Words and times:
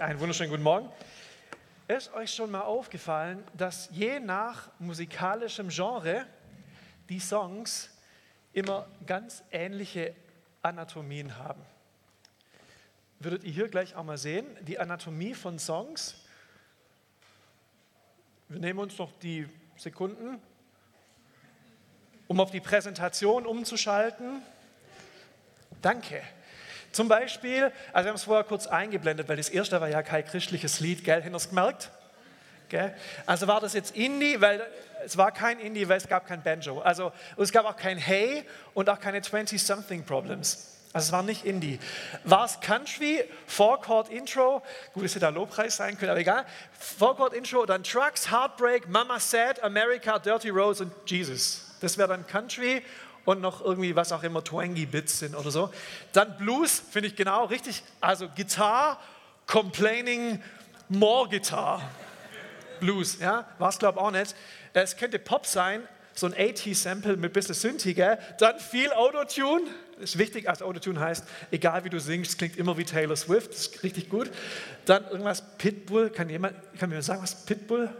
Einen 0.00 0.18
wunderschönen 0.18 0.50
guten 0.50 0.64
Morgen. 0.64 0.88
Ist 1.86 2.12
euch 2.14 2.34
schon 2.34 2.50
mal 2.50 2.62
aufgefallen, 2.62 3.44
dass 3.56 3.88
je 3.92 4.18
nach 4.18 4.68
musikalischem 4.80 5.68
Genre 5.68 6.26
die 7.08 7.20
Songs 7.20 7.90
immer 8.52 8.88
ganz 9.06 9.44
ähnliche 9.52 10.12
Anatomien 10.62 11.38
haben? 11.38 11.62
Würdet 13.20 13.44
ihr 13.44 13.52
hier 13.52 13.68
gleich 13.68 13.94
auch 13.94 14.02
mal 14.02 14.18
sehen, 14.18 14.46
die 14.62 14.80
Anatomie 14.80 15.32
von 15.32 15.60
Songs. 15.60 16.16
Wir 18.48 18.58
nehmen 18.58 18.80
uns 18.80 18.98
noch 18.98 19.12
die 19.20 19.48
Sekunden, 19.76 20.42
um 22.26 22.40
auf 22.40 22.50
die 22.50 22.60
Präsentation 22.60 23.46
umzuschalten. 23.46 24.42
Danke. 25.80 26.20
Zum 26.94 27.08
Beispiel, 27.08 27.72
also 27.92 28.04
wir 28.04 28.10
haben 28.10 28.16
es 28.16 28.22
vorher 28.22 28.44
kurz 28.44 28.68
eingeblendet, 28.68 29.28
weil 29.28 29.36
das 29.36 29.48
erste 29.48 29.80
war 29.80 29.88
ja 29.88 30.04
kein 30.04 30.24
christliches 30.24 30.78
Lied, 30.78 31.02
gell? 31.02 31.24
Es 31.34 31.48
gemerkt? 31.48 31.90
Gell? 32.68 32.94
Also 33.26 33.48
war 33.48 33.60
das 33.60 33.72
jetzt 33.72 33.96
Indie, 33.96 34.40
weil 34.40 34.64
es 35.04 35.16
war 35.16 35.32
kein 35.32 35.58
Indie, 35.58 35.88
weil 35.88 35.96
es 35.96 36.06
gab 36.06 36.24
kein 36.28 36.44
Banjo. 36.44 36.78
Also 36.78 37.10
es 37.36 37.50
gab 37.50 37.66
auch 37.66 37.74
kein 37.74 37.98
Hey 37.98 38.44
und 38.74 38.88
auch 38.88 39.00
keine 39.00 39.18
20-something 39.18 40.04
Problems. 40.04 40.70
Also 40.92 41.06
es 41.06 41.12
war 41.12 41.24
nicht 41.24 41.44
Indie. 41.44 41.80
War 42.22 42.44
es 42.44 42.60
Country, 42.60 43.24
Four-Chord 43.48 44.10
Intro, 44.10 44.62
gut, 44.92 45.04
es 45.04 45.16
hätte 45.16 45.26
da 45.26 45.30
Lobpreis 45.30 45.76
sein 45.76 45.98
können, 45.98 46.12
aber 46.12 46.20
egal. 46.20 46.46
Four-Chord 46.78 47.34
Intro, 47.34 47.66
dann 47.66 47.82
Trucks, 47.82 48.30
Heartbreak, 48.30 48.88
Mama 48.88 49.18
Sad, 49.18 49.60
America, 49.64 50.20
Dirty 50.20 50.50
Rose 50.50 50.84
und 50.84 50.92
Jesus. 51.10 51.74
Das 51.80 51.98
wäre 51.98 52.08
dann 52.08 52.24
Country 52.24 52.84
und 53.24 53.40
noch 53.40 53.64
irgendwie, 53.64 53.96
was 53.96 54.12
auch 54.12 54.22
immer, 54.22 54.42
Twangy-Bits 54.42 55.20
sind 55.20 55.34
oder 55.34 55.50
so. 55.50 55.70
Dann 56.12 56.36
Blues, 56.36 56.82
finde 56.90 57.08
ich 57.08 57.16
genau 57.16 57.44
richtig. 57.46 57.82
Also 58.00 58.28
Gitarre, 58.28 58.98
Complaining, 59.46 60.42
More 60.88 61.28
Guitar. 61.28 61.82
Blues, 62.80 63.18
ja, 63.20 63.46
war 63.58 63.70
es 63.70 63.78
glaube 63.78 63.98
ich 63.98 64.04
auch 64.04 64.10
nicht. 64.10 64.34
Es 64.72 64.96
könnte 64.96 65.18
Pop 65.18 65.46
sein, 65.46 65.86
so 66.14 66.26
ein 66.26 66.34
80-Sample 66.34 67.16
mit 67.16 67.30
ein 67.30 67.32
bisschen 67.32 67.54
Synthi, 67.54 67.94
gell? 67.94 68.18
Dann 68.38 68.58
viel 68.58 68.92
Autotune, 68.92 69.62
ist 69.98 70.18
wichtig, 70.18 70.48
also 70.48 70.64
Autotune 70.64 71.00
heißt, 71.00 71.24
egal 71.50 71.84
wie 71.84 71.90
du 71.90 71.98
singst, 71.98 72.38
klingt 72.38 72.56
immer 72.56 72.76
wie 72.78 72.84
Taylor 72.84 73.16
Swift, 73.16 73.52
ist 73.52 73.82
richtig 73.82 74.08
gut. 74.08 74.30
Dann 74.84 75.04
irgendwas 75.08 75.56
Pitbull, 75.58 76.10
kann 76.10 76.28
jemand, 76.28 76.56
kann 76.78 76.90
mir 76.90 77.02
sagen, 77.02 77.22
was 77.22 77.44
Pitbull? 77.46 77.90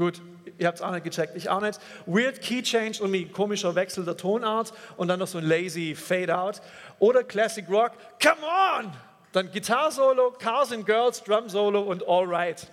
Gut, 0.00 0.22
ihr 0.56 0.66
habt 0.66 0.78
es 0.78 0.82
auch 0.82 0.92
nicht 0.92 1.04
gecheckt, 1.04 1.36
ich 1.36 1.50
auch 1.50 1.60
nicht. 1.60 1.78
Weird 2.06 2.40
Key 2.40 2.62
Change, 2.62 3.00
irgendwie 3.00 3.26
komischer 3.26 3.74
Wechsel 3.74 4.02
der 4.02 4.16
Tonart 4.16 4.72
und 4.96 5.08
dann 5.08 5.18
noch 5.18 5.26
so 5.26 5.36
ein 5.36 5.44
lazy 5.44 5.94
Fade 5.94 6.34
Out. 6.34 6.62
Oder 7.00 7.22
Classic 7.22 7.68
Rock, 7.68 7.92
come 8.18 8.40
on! 8.78 8.90
Dann 9.32 9.50
Gitarre 9.52 9.92
Solo, 9.92 10.30
Cars 10.30 10.72
and 10.72 10.86
Girls, 10.86 11.22
Drum 11.22 11.50
Solo 11.50 11.82
und 11.82 12.02
All 12.08 12.24
Right. 12.24 12.66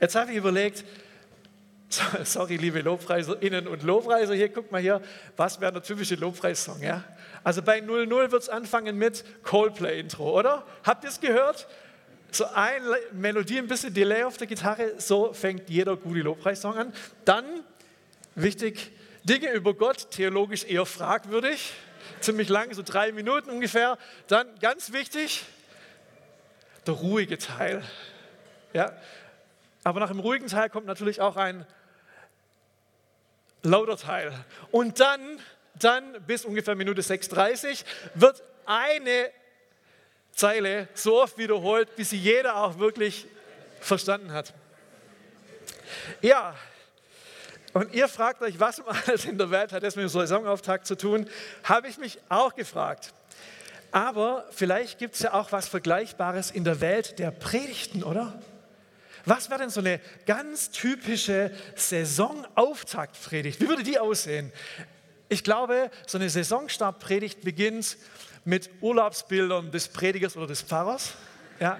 Jetzt 0.00 0.16
habe 0.16 0.32
ich 0.32 0.36
überlegt, 0.36 0.84
sorry, 2.24 2.56
liebe 2.56 2.80
LobpreiserInnen 2.80 3.68
und 3.68 3.84
Lobpreiser, 3.84 4.34
hier, 4.34 4.48
guck 4.48 4.72
mal 4.72 4.80
hier, 4.80 5.00
was 5.36 5.60
wäre 5.60 5.70
der 5.70 5.84
typische 5.84 6.16
Lobpreissong, 6.16 6.82
ja? 6.82 7.04
Also 7.44 7.62
bei 7.62 7.80
00 7.80 8.32
wird 8.32 8.42
es 8.42 8.48
anfangen 8.48 8.98
mit 8.98 9.24
Coldplay-Intro, 9.44 10.40
oder? 10.40 10.64
Habt 10.82 11.04
ihr 11.04 11.10
es 11.10 11.20
gehört? 11.20 11.68
So 12.32 12.46
eine 12.46 12.96
Melodie, 13.12 13.58
ein 13.58 13.66
bisschen 13.66 13.92
Delay 13.92 14.24
auf 14.24 14.38
der 14.38 14.46
Gitarre, 14.46 14.98
so 14.98 15.34
fängt 15.34 15.68
jeder 15.68 15.96
gute 15.98 16.20
Lobpreissong 16.20 16.78
an. 16.78 16.94
Dann, 17.26 17.44
wichtig, 18.34 18.90
Dinge 19.22 19.52
über 19.52 19.74
Gott, 19.74 20.10
theologisch 20.10 20.64
eher 20.64 20.86
fragwürdig, 20.86 21.74
ziemlich 22.20 22.48
lang, 22.48 22.72
so 22.72 22.82
drei 22.82 23.12
Minuten 23.12 23.50
ungefähr. 23.50 23.98
Dann, 24.28 24.48
ganz 24.60 24.92
wichtig, 24.94 25.44
der 26.86 26.94
ruhige 26.94 27.36
Teil. 27.36 27.82
Ja? 28.72 28.92
Aber 29.84 30.00
nach 30.00 30.08
dem 30.08 30.20
ruhigen 30.20 30.46
Teil 30.46 30.70
kommt 30.70 30.86
natürlich 30.86 31.20
auch 31.20 31.36
ein 31.36 31.66
lauter 33.62 33.98
Teil. 33.98 34.32
Und 34.70 35.00
dann, 35.00 35.20
dann 35.74 36.22
bis 36.26 36.46
ungefähr 36.46 36.76
Minute 36.76 37.02
6.30 37.02 37.84
wird 38.14 38.42
eine 38.64 39.30
Zeile 40.32 40.88
so 40.94 41.22
oft 41.22 41.38
wiederholt, 41.38 41.94
bis 41.96 42.10
sie 42.10 42.18
jeder 42.18 42.56
auch 42.56 42.78
wirklich 42.78 43.26
verstanden 43.80 44.32
hat. 44.32 44.52
Ja, 46.20 46.54
und 47.72 47.94
ihr 47.94 48.08
fragt 48.08 48.42
euch, 48.42 48.60
was 48.60 48.80
alles 48.80 49.24
in 49.24 49.38
der 49.38 49.50
Welt 49.50 49.72
hat 49.72 49.82
das 49.82 49.96
mit 49.96 50.04
dem 50.04 50.08
Saisonauftakt 50.08 50.86
zu 50.86 50.96
tun, 50.96 51.28
habe 51.64 51.88
ich 51.88 51.98
mich 51.98 52.18
auch 52.28 52.54
gefragt. 52.54 53.12
Aber 53.90 54.46
vielleicht 54.50 54.98
gibt 54.98 55.14
es 55.14 55.20
ja 55.20 55.34
auch 55.34 55.52
was 55.52 55.68
Vergleichbares 55.68 56.50
in 56.50 56.64
der 56.64 56.80
Welt 56.80 57.18
der 57.18 57.30
Predigten, 57.30 58.02
oder? 58.02 58.40
Was 59.24 59.50
wäre 59.50 59.60
denn 59.60 59.70
so 59.70 59.80
eine 59.80 60.00
ganz 60.26 60.70
typische 60.70 61.52
Saisonauftaktpredigt? 61.76 63.60
Wie 63.60 63.68
würde 63.68 63.82
die 63.82 63.98
aussehen? 63.98 64.52
Ich 65.28 65.44
glaube, 65.44 65.90
so 66.06 66.18
eine 66.18 66.28
Saisonstartpredigt 66.28 67.42
beginnt 67.42 67.96
mit 68.44 68.70
Urlaubsbildern 68.80 69.70
des 69.70 69.88
Predigers 69.88 70.36
oder 70.36 70.46
des 70.46 70.62
Pfarrers. 70.62 71.14
Ja. 71.60 71.78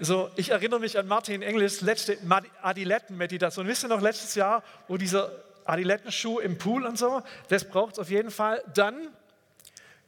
So, 0.00 0.30
ich 0.36 0.50
erinnere 0.50 0.80
mich 0.80 0.98
an 0.98 1.08
Martin 1.08 1.42
Engels 1.42 1.80
letzte 1.80 2.16
Adiletten-Meditation. 2.62 3.66
Wisst 3.66 3.84
ihr 3.84 3.88
noch 3.88 4.00
letztes 4.00 4.34
Jahr, 4.36 4.62
wo 4.86 4.96
dieser 4.96 5.32
Adilettenschuh 5.64 6.38
im 6.38 6.56
Pool 6.56 6.86
und 6.86 6.96
so? 6.96 7.22
Das 7.48 7.64
braucht 7.68 7.94
es 7.94 7.98
auf 7.98 8.08
jeden 8.08 8.30
Fall. 8.30 8.62
Dann, 8.74 9.08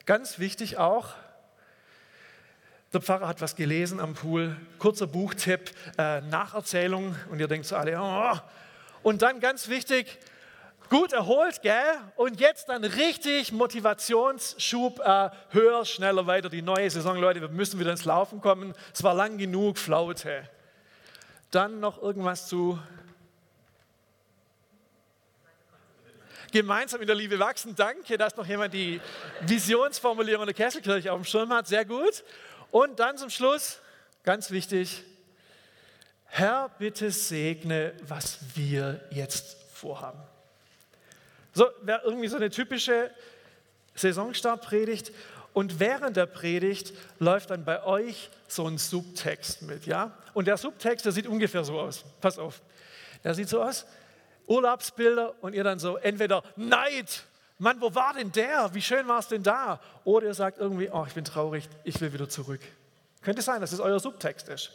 ganz 0.06 0.38
wichtig 0.38 0.78
auch, 0.78 1.14
der 2.92 3.00
Pfarrer 3.00 3.28
hat 3.28 3.40
was 3.40 3.56
gelesen 3.56 4.00
am 4.00 4.14
Pool, 4.14 4.56
kurzer 4.78 5.06
Buchtipp, 5.06 5.70
äh, 5.98 6.20
Nacherzählung 6.22 7.14
und 7.30 7.38
ihr 7.38 7.46
denkt 7.48 7.66
so 7.66 7.76
alle, 7.76 8.00
oh. 8.00 8.38
und 9.02 9.22
dann 9.22 9.40
ganz 9.40 9.68
wichtig, 9.68 10.18
gut 10.90 11.14
erholt, 11.14 11.62
gell? 11.62 11.98
Und 12.16 12.38
jetzt 12.40 12.68
dann 12.68 12.84
richtig 12.84 13.52
Motivationsschub, 13.52 15.00
äh, 15.00 15.30
höher, 15.50 15.86
schneller, 15.86 16.26
weiter, 16.26 16.50
die 16.50 16.60
neue 16.60 16.90
Saison, 16.90 17.16
Leute, 17.16 17.40
wir 17.40 17.48
müssen 17.48 17.80
wieder 17.80 17.92
ins 17.92 18.04
Laufen 18.04 18.42
kommen, 18.42 18.74
es 18.92 19.02
war 19.02 19.14
lang 19.14 19.38
genug, 19.38 19.78
Flaute. 19.78 20.46
Dann 21.50 21.80
noch 21.80 22.02
irgendwas 22.02 22.48
zu 22.48 22.78
gemeinsam 26.52 27.00
in 27.00 27.06
der 27.06 27.16
Liebe 27.16 27.38
wachsen. 27.38 27.76
Danke, 27.76 28.18
dass 28.18 28.36
noch 28.36 28.46
jemand 28.46 28.74
die 28.74 29.00
Visionsformulierung 29.42 30.46
der 30.46 30.54
Kesselkirche 30.54 31.12
auf 31.12 31.20
dem 31.20 31.24
Schirm 31.24 31.52
hat. 31.52 31.68
Sehr 31.68 31.84
gut. 31.84 32.24
Und 32.72 32.98
dann 32.98 33.16
zum 33.16 33.30
Schluss, 33.30 33.80
ganz 34.24 34.50
wichtig, 34.50 35.04
Herr, 36.26 36.68
bitte 36.78 37.10
segne, 37.10 37.92
was 38.02 38.38
wir 38.54 39.00
jetzt 39.10 39.56
vorhaben. 39.72 40.29
So 41.52 41.66
wäre 41.82 42.02
irgendwie 42.04 42.28
so 42.28 42.36
eine 42.36 42.50
typische 42.50 43.10
Saisonstartpredigt. 43.94 45.12
Und 45.52 45.80
während 45.80 46.16
der 46.16 46.26
Predigt 46.26 46.92
läuft 47.18 47.50
dann 47.50 47.64
bei 47.64 47.84
euch 47.84 48.30
so 48.46 48.66
ein 48.66 48.78
Subtext 48.78 49.62
mit, 49.62 49.86
ja? 49.86 50.16
Und 50.32 50.46
der 50.46 50.56
Subtext, 50.56 51.04
der 51.04 51.12
sieht 51.12 51.26
ungefähr 51.26 51.64
so 51.64 51.78
aus. 51.80 52.04
Pass 52.20 52.38
auf. 52.38 52.62
Der 53.24 53.34
sieht 53.34 53.48
so 53.48 53.62
aus. 53.62 53.84
Urlaubsbilder 54.46 55.34
und 55.40 55.54
ihr 55.54 55.64
dann 55.64 55.78
so 55.78 55.96
entweder 55.96 56.42
Neid 56.56 57.24
Mann, 57.60 57.78
wo 57.78 57.94
war 57.94 58.14
denn 58.14 58.32
der? 58.32 58.72
Wie 58.72 58.80
schön 58.80 59.06
war 59.06 59.18
es 59.18 59.28
denn 59.28 59.42
da? 59.42 59.80
Oder 60.04 60.28
ihr 60.28 60.34
sagt 60.34 60.58
irgendwie, 60.58 60.88
oh, 60.90 61.04
ich 61.06 61.12
bin 61.12 61.26
traurig, 61.26 61.68
ich 61.84 62.00
will 62.00 62.10
wieder 62.10 62.26
zurück. 62.26 62.60
Könnte 63.20 63.42
sein, 63.42 63.60
dass 63.60 63.72
es 63.72 63.80
euer 63.80 64.00
Subtext 64.00 64.48
ist. 64.48 64.72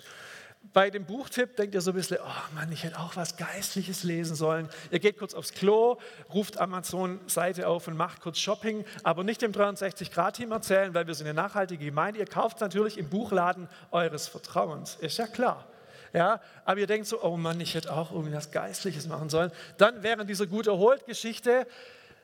Bei 0.73 0.89
dem 0.89 1.05
Buchtipp 1.05 1.55
denkt 1.55 1.75
ihr 1.75 1.81
so 1.81 1.91
ein 1.91 1.95
bisschen, 1.95 2.17
oh 2.21 2.55
Mann, 2.55 2.71
ich 2.71 2.83
hätte 2.83 2.99
auch 2.99 3.15
was 3.15 3.37
Geistliches 3.37 4.03
lesen 4.03 4.35
sollen. 4.35 4.69
Ihr 4.91 4.99
geht 4.99 5.17
kurz 5.17 5.33
aufs 5.33 5.53
Klo, 5.53 5.97
ruft 6.33 6.57
Amazon-Seite 6.57 7.67
auf 7.67 7.87
und 7.87 7.95
macht 7.95 8.21
kurz 8.21 8.39
Shopping, 8.39 8.83
aber 9.03 9.23
nicht 9.23 9.41
dem 9.41 9.51
63-Grad-Team 9.51 10.51
erzählen, 10.51 10.93
weil 10.93 11.07
wir 11.07 11.13
sind 11.13 11.27
eine 11.27 11.33
nachhaltige 11.33 11.85
Gemeinde. 11.85 12.19
Ihr 12.19 12.25
kauft 12.25 12.61
natürlich 12.61 12.97
im 12.97 13.09
Buchladen 13.09 13.69
eures 13.91 14.27
Vertrauens. 14.27 14.95
Ist 14.95 15.17
ja 15.17 15.27
klar. 15.27 15.65
Ja, 16.13 16.39
aber 16.63 16.79
ihr 16.79 16.87
denkt 16.87 17.07
so, 17.07 17.21
oh 17.21 17.35
Mann, 17.35 17.59
ich 17.59 17.73
hätte 17.73 17.91
auch 17.91 18.11
irgendwas 18.11 18.51
Geistliches 18.51 19.05
machen 19.07 19.29
sollen. 19.29 19.51
Dann 19.77 20.01
während 20.01 20.29
dieser 20.29 20.47
gut 20.47 20.67
erholt 20.67 21.05
Geschichte 21.05 21.67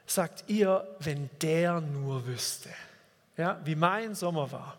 sagt 0.06 0.46
ihr, 0.48 0.88
wenn 1.00 1.30
der 1.42 1.82
nur 1.82 2.26
wüsste, 2.26 2.70
ja, 3.36 3.60
wie 3.66 3.76
mein 3.76 4.16
Sommer 4.16 4.52
war, 4.52 4.78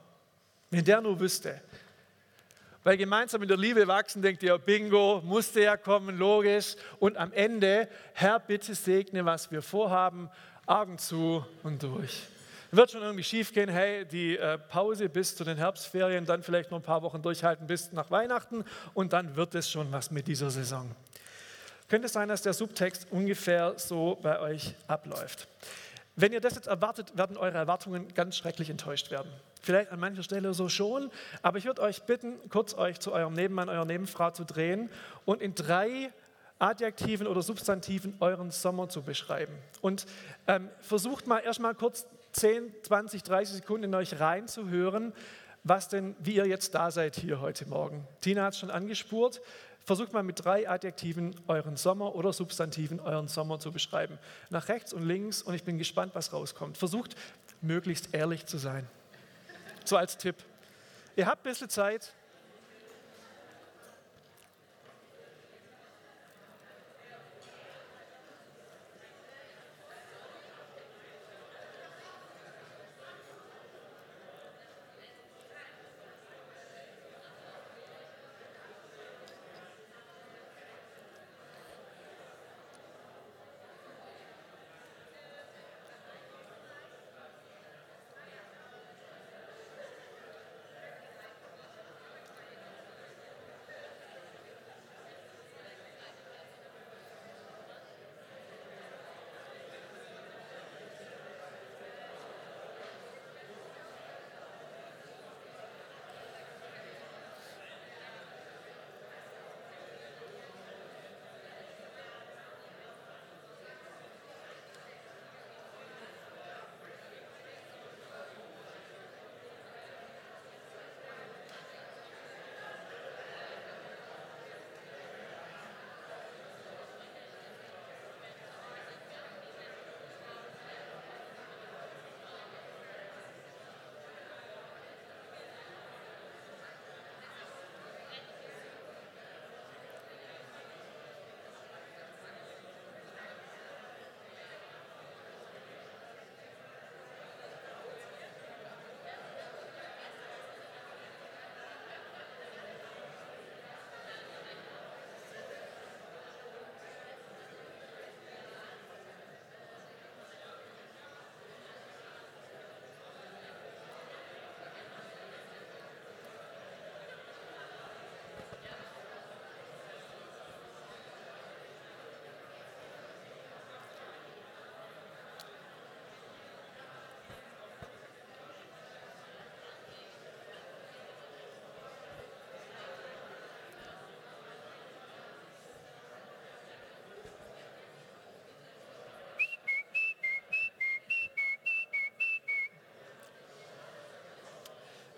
wenn 0.71 0.85
der 0.85 1.01
nur 1.03 1.21
wüsste. 1.21 1.61
Weil 2.85 2.97
gemeinsam 2.97 3.43
in 3.43 3.49
der 3.49 3.57
Liebe 3.57 3.87
wachsen, 3.87 4.23
denkt 4.23 4.43
ihr, 4.43 4.59
bingo, 4.59 5.23
musste 5.25 5.63
ja 5.63 5.77
kommen, 5.77 6.19
logisch. 6.19 6.75
Und 6.99 7.17
am 7.17 7.33
Ende, 7.33 7.89
Herr, 8.13 8.41
bitte 8.41 8.75
segne, 8.75 9.25
was 9.25 9.51
wir 9.53 9.63
vorhaben, 9.63 10.29
Augen 10.67 10.99
zu 10.99 11.45
und 11.63 11.83
durch. 11.83 12.23
Wird 12.73 12.91
schon 12.91 13.03
irgendwie 13.03 13.23
schief 13.23 13.53
gehen, 13.53 13.69
hey, 13.69 14.07
die 14.07 14.37
äh, 14.37 14.57
Pause 14.57 15.09
bis 15.09 15.37
zu 15.37 15.45
den 15.45 15.59
Herbstferien, 15.59 16.25
dann 16.25 16.43
vielleicht 16.43 16.71
noch 16.71 16.79
ein 16.79 16.83
paar 16.83 17.03
Wochen 17.03 17.21
durchhalten 17.21 17.67
bis 17.67 17.93
nach 17.93 18.11
Weihnachten 18.11 18.65
und 18.95 19.13
dann 19.13 19.37
wird 19.37 19.55
es 19.55 19.71
schon 19.71 19.93
was 19.93 20.11
mit 20.11 20.27
dieser 20.27 20.51
Saison. 20.51 20.91
Könnte 21.89 22.07
es 22.07 22.15
sein, 22.15 22.31
dass 22.31 22.41
der 22.41 22.55
Subtext 22.55 23.09
ungefähr 23.11 23.75
so 23.77 24.19
bei 24.23 24.41
euch 24.41 24.75
abläuft. 24.89 25.47
Wenn 26.15 26.33
ihr 26.33 26.41
das 26.41 26.55
jetzt 26.55 26.67
erwartet, 26.67 27.17
werden 27.17 27.37
eure 27.37 27.57
Erwartungen 27.57 28.13
ganz 28.15 28.37
schrecklich 28.37 28.69
enttäuscht 28.69 29.11
werden. 29.11 29.31
Vielleicht 29.63 29.91
an 29.91 30.01
mancher 30.01 30.23
Stelle 30.23 30.53
so 30.53 30.69
schon, 30.69 31.11
aber 31.43 31.59
ich 31.59 31.65
würde 31.65 31.83
euch 31.83 32.03
bitten, 32.03 32.35
kurz 32.51 32.75
euch 32.75 33.01
zu 33.01 33.13
eurem 33.13 33.33
Nebenmann, 33.33 33.69
eurer 33.69 33.85
Nebenfrau 33.85 34.31
zu 34.31 34.45
drehen 34.45 34.91
und 35.25 35.41
in 35.41 35.55
drei 35.55 36.13
Adjektiven 36.59 37.27
oder 37.27 37.43
Substantiven 37.43 38.15
euren 38.21 38.51
Sommer 38.51 38.89
zu 38.89 39.03
beschreiben. 39.03 39.55
Und 39.81 40.07
ähm, 40.47 40.69
versucht 40.81 41.27
mal 41.27 41.39
erstmal 41.39 41.75
kurz 41.75 42.07
10, 42.33 42.73
20, 42.83 43.23
30 43.23 43.57
Sekunden 43.57 43.85
in 43.85 43.95
euch 43.95 44.21
reinzuhören, 44.21 45.13
was 45.65 45.89
denn, 45.89 46.15
wie 46.19 46.35
ihr 46.35 46.47
jetzt 46.47 46.75
da 46.75 46.91
seid 46.91 47.17
hier 47.17 47.41
heute 47.41 47.69
Morgen. 47.69 48.07
Tina 48.21 48.45
hat 48.45 48.55
es 48.55 48.61
schon 48.61 48.71
angespurt. 48.71 49.41
Versucht 49.85 50.13
mal 50.13 50.23
mit 50.23 50.45
drei 50.45 50.69
Adjektiven 50.69 51.35
euren 51.49 51.77
Sommer 51.77 52.15
oder 52.15 52.33
Substantiven 52.33 53.01
euren 53.01 53.29
Sommer 53.29 53.59
zu 53.59 53.73
beschreiben. 53.73 54.19
Nach 54.51 54.69
rechts 54.69 54.93
und 54.93 55.03
links 55.03 55.43
und 55.43 55.55
ich 55.55 55.65
bin 55.65 55.79
gespannt, 55.79 56.15
was 56.15 56.33
rauskommt. 56.33 56.79
Versucht 56.79 57.17
möglichst 57.61 58.15
ehrlich 58.15 58.47
zu 58.47 58.59
sein. 58.59 58.89
So 59.85 59.97
als 59.97 60.17
Tipp. 60.17 60.37
Ihr 61.17 61.27
habt 61.27 61.45
ein 61.45 61.51
bisschen 61.51 61.69
Zeit. 61.69 62.13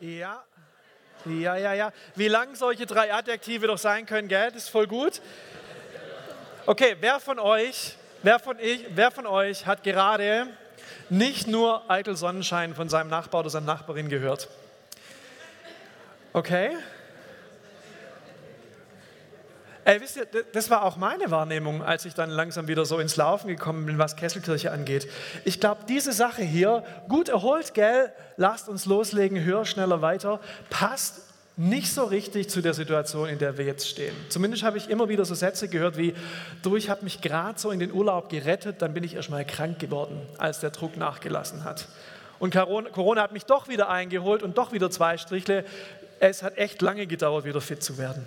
Ja, 0.04 0.44
ja, 1.24 1.56
ja, 1.56 1.72
ja. 1.72 1.92
Wie 2.14 2.28
lang 2.28 2.54
solche 2.56 2.84
drei 2.84 3.14
Adjektive 3.14 3.68
doch 3.68 3.78
sein 3.78 4.04
können, 4.04 4.28
gell? 4.28 4.50
Das 4.50 4.64
ist 4.64 4.68
voll 4.68 4.86
gut. 4.86 5.22
Okay, 6.66 6.94
wer 7.00 7.20
von 7.20 7.38
euch, 7.38 7.96
wer 8.22 8.38
von, 8.38 8.58
ich, 8.58 8.84
wer 8.90 9.10
von 9.10 9.26
euch 9.26 9.64
hat 9.64 9.82
gerade 9.82 10.48
nicht 11.08 11.46
nur 11.46 11.90
Eitel 11.90 12.16
Sonnenschein 12.16 12.74
von 12.74 12.90
seinem 12.90 13.08
Nachbar 13.08 13.40
oder 13.40 13.48
seiner 13.48 13.64
Nachbarin 13.64 14.10
gehört? 14.10 14.50
Okay. 16.34 16.76
Ey, 19.86 20.00
wisst 20.00 20.16
ihr, 20.16 20.26
das 20.52 20.70
war 20.70 20.82
auch 20.82 20.96
meine 20.96 21.30
Wahrnehmung, 21.30 21.82
als 21.82 22.06
ich 22.06 22.14
dann 22.14 22.30
langsam 22.30 22.68
wieder 22.68 22.86
so 22.86 22.98
ins 22.98 23.16
Laufen 23.16 23.48
gekommen 23.48 23.84
bin, 23.84 23.98
was 23.98 24.16
Kesselkirche 24.16 24.72
angeht. 24.72 25.06
Ich 25.44 25.60
glaube, 25.60 25.82
diese 25.86 26.12
Sache 26.12 26.42
hier, 26.42 26.84
gut 27.08 27.28
erholt, 27.28 27.74
gell, 27.74 28.10
lasst 28.38 28.70
uns 28.70 28.86
loslegen, 28.86 29.44
höher, 29.44 29.66
schneller, 29.66 30.00
weiter, 30.00 30.40
passt 30.70 31.20
nicht 31.56 31.92
so 31.92 32.04
richtig 32.04 32.48
zu 32.48 32.62
der 32.62 32.72
Situation, 32.72 33.28
in 33.28 33.38
der 33.38 33.58
wir 33.58 33.66
jetzt 33.66 33.86
stehen. 33.86 34.14
Zumindest 34.30 34.62
habe 34.62 34.78
ich 34.78 34.88
immer 34.88 35.10
wieder 35.10 35.26
so 35.26 35.34
Sätze 35.34 35.68
gehört 35.68 35.98
wie, 35.98 36.14
du, 36.62 36.76
ich 36.76 36.88
habe 36.88 37.04
mich 37.04 37.20
gerade 37.20 37.58
so 37.58 37.70
in 37.70 37.78
den 37.78 37.92
Urlaub 37.92 38.30
gerettet, 38.30 38.80
dann 38.80 38.94
bin 38.94 39.04
ich 39.04 39.14
erstmal 39.14 39.44
krank 39.44 39.78
geworden, 39.78 40.20
als 40.38 40.60
der 40.60 40.70
Druck 40.70 40.96
nachgelassen 40.96 41.62
hat. 41.62 41.88
Und 42.38 42.54
Corona 42.54 43.22
hat 43.22 43.32
mich 43.32 43.44
doch 43.44 43.68
wieder 43.68 43.88
eingeholt 43.90 44.42
und 44.42 44.56
doch 44.58 44.72
wieder 44.72 44.90
zwei 44.90 45.18
Strichle. 45.18 45.64
Es 46.20 46.42
hat 46.42 46.56
echt 46.56 46.82
lange 46.82 47.06
gedauert, 47.06 47.44
wieder 47.44 47.60
fit 47.60 47.82
zu 47.82 47.98
werden. 47.98 48.26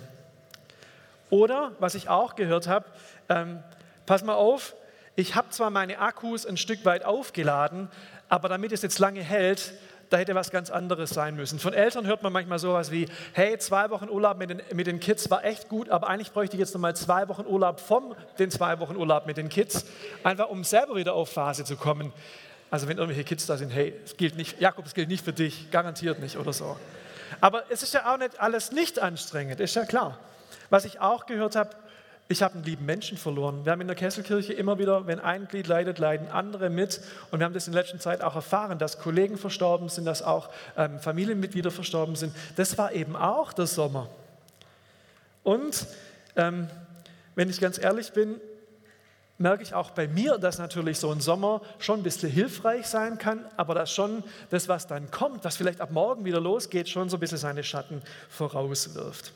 Oder, 1.30 1.72
was 1.78 1.94
ich 1.94 2.08
auch 2.08 2.36
gehört 2.36 2.68
habe, 2.68 2.86
ähm, 3.28 3.62
pass 4.06 4.22
mal 4.24 4.34
auf, 4.34 4.74
ich 5.16 5.34
habe 5.34 5.50
zwar 5.50 5.70
meine 5.70 5.98
Akkus 5.98 6.46
ein 6.46 6.56
Stück 6.56 6.84
weit 6.84 7.04
aufgeladen, 7.04 7.88
aber 8.28 8.48
damit 8.48 8.72
es 8.72 8.82
jetzt 8.82 8.98
lange 8.98 9.20
hält, 9.20 9.72
da 10.10 10.16
hätte 10.16 10.34
was 10.34 10.50
ganz 10.50 10.70
anderes 10.70 11.10
sein 11.10 11.36
müssen. 11.36 11.58
Von 11.58 11.74
Eltern 11.74 12.06
hört 12.06 12.22
man 12.22 12.32
manchmal 12.32 12.58
sowas 12.58 12.90
wie, 12.90 13.08
hey, 13.32 13.58
zwei 13.58 13.90
Wochen 13.90 14.08
Urlaub 14.08 14.38
mit 14.38 14.50
den, 14.50 14.62
mit 14.72 14.86
den 14.86 15.00
Kids 15.00 15.30
war 15.30 15.44
echt 15.44 15.68
gut, 15.68 15.90
aber 15.90 16.08
eigentlich 16.08 16.32
bräuchte 16.32 16.56
ich 16.56 16.60
jetzt 16.60 16.72
nochmal 16.72 16.96
zwei 16.96 17.28
Wochen 17.28 17.44
Urlaub 17.46 17.80
vom 17.80 18.14
den 18.38 18.50
zwei 18.50 18.78
Wochen 18.78 18.96
Urlaub 18.96 19.26
mit 19.26 19.36
den 19.36 19.48
Kids, 19.48 19.84
einfach 20.22 20.48
um 20.48 20.64
selber 20.64 20.96
wieder 20.96 21.14
auf 21.14 21.30
Phase 21.30 21.64
zu 21.64 21.76
kommen. 21.76 22.12
Also 22.70 22.88
wenn 22.88 22.98
irgendwelche 22.98 23.24
Kids 23.24 23.46
da 23.46 23.56
sind, 23.56 23.70
hey, 23.70 23.94
es 24.04 24.16
gilt 24.16 24.36
nicht, 24.36 24.60
Jakob, 24.60 24.86
es 24.86 24.94
gilt 24.94 25.08
nicht 25.08 25.24
für 25.24 25.32
dich, 25.32 25.70
garantiert 25.70 26.20
nicht 26.20 26.36
oder 26.36 26.52
so. 26.52 26.76
Aber 27.40 27.64
es 27.68 27.82
ist 27.82 27.94
ja 27.94 28.12
auch 28.12 28.18
nicht 28.18 28.40
alles 28.40 28.72
nicht 28.72 28.98
anstrengend, 28.98 29.60
ist 29.60 29.74
ja 29.74 29.84
klar. 29.84 30.18
Was 30.70 30.84
ich 30.84 31.00
auch 31.00 31.26
gehört 31.26 31.56
habe, 31.56 31.70
ich 32.30 32.42
habe 32.42 32.54
einen 32.54 32.64
lieben 32.64 32.84
Menschen 32.84 33.16
verloren. 33.16 33.64
Wir 33.64 33.72
haben 33.72 33.80
in 33.80 33.86
der 33.86 33.96
Kesselkirche 33.96 34.52
immer 34.52 34.78
wieder, 34.78 35.06
wenn 35.06 35.18
ein 35.18 35.48
Glied 35.48 35.66
leidet, 35.66 35.98
leiden 35.98 36.28
andere 36.28 36.68
mit. 36.68 37.00
Und 37.30 37.38
wir 37.40 37.46
haben 37.46 37.54
das 37.54 37.66
in 37.68 37.72
letzter 37.72 37.98
Zeit 37.98 38.20
auch 38.20 38.34
erfahren, 38.34 38.78
dass 38.78 38.98
Kollegen 38.98 39.38
verstorben 39.38 39.88
sind, 39.88 40.04
dass 40.04 40.22
auch 40.22 40.50
ähm, 40.76 40.98
Familienmitglieder 41.00 41.70
verstorben 41.70 42.16
sind. 42.16 42.34
Das 42.56 42.76
war 42.76 42.92
eben 42.92 43.16
auch 43.16 43.54
der 43.54 43.66
Sommer. 43.66 44.10
Und 45.42 45.86
ähm, 46.36 46.68
wenn 47.34 47.48
ich 47.48 47.60
ganz 47.60 47.78
ehrlich 47.78 48.12
bin, 48.12 48.38
merke 49.38 49.62
ich 49.62 49.72
auch 49.72 49.92
bei 49.92 50.06
mir, 50.06 50.36
dass 50.36 50.58
natürlich 50.58 50.98
so 50.98 51.10
ein 51.10 51.20
Sommer 51.20 51.62
schon 51.78 52.00
ein 52.00 52.02
bisschen 52.02 52.30
hilfreich 52.30 52.86
sein 52.88 53.16
kann, 53.16 53.46
aber 53.56 53.74
dass 53.74 53.90
schon 53.90 54.22
das, 54.50 54.68
was 54.68 54.86
dann 54.86 55.10
kommt, 55.10 55.44
was 55.44 55.56
vielleicht 55.56 55.80
ab 55.80 55.92
morgen 55.92 56.26
wieder 56.26 56.40
losgeht, 56.40 56.90
schon 56.90 57.08
so 57.08 57.16
ein 57.16 57.20
bisschen 57.20 57.38
seine 57.38 57.64
Schatten 57.64 58.02
vorauswirft. 58.28 59.32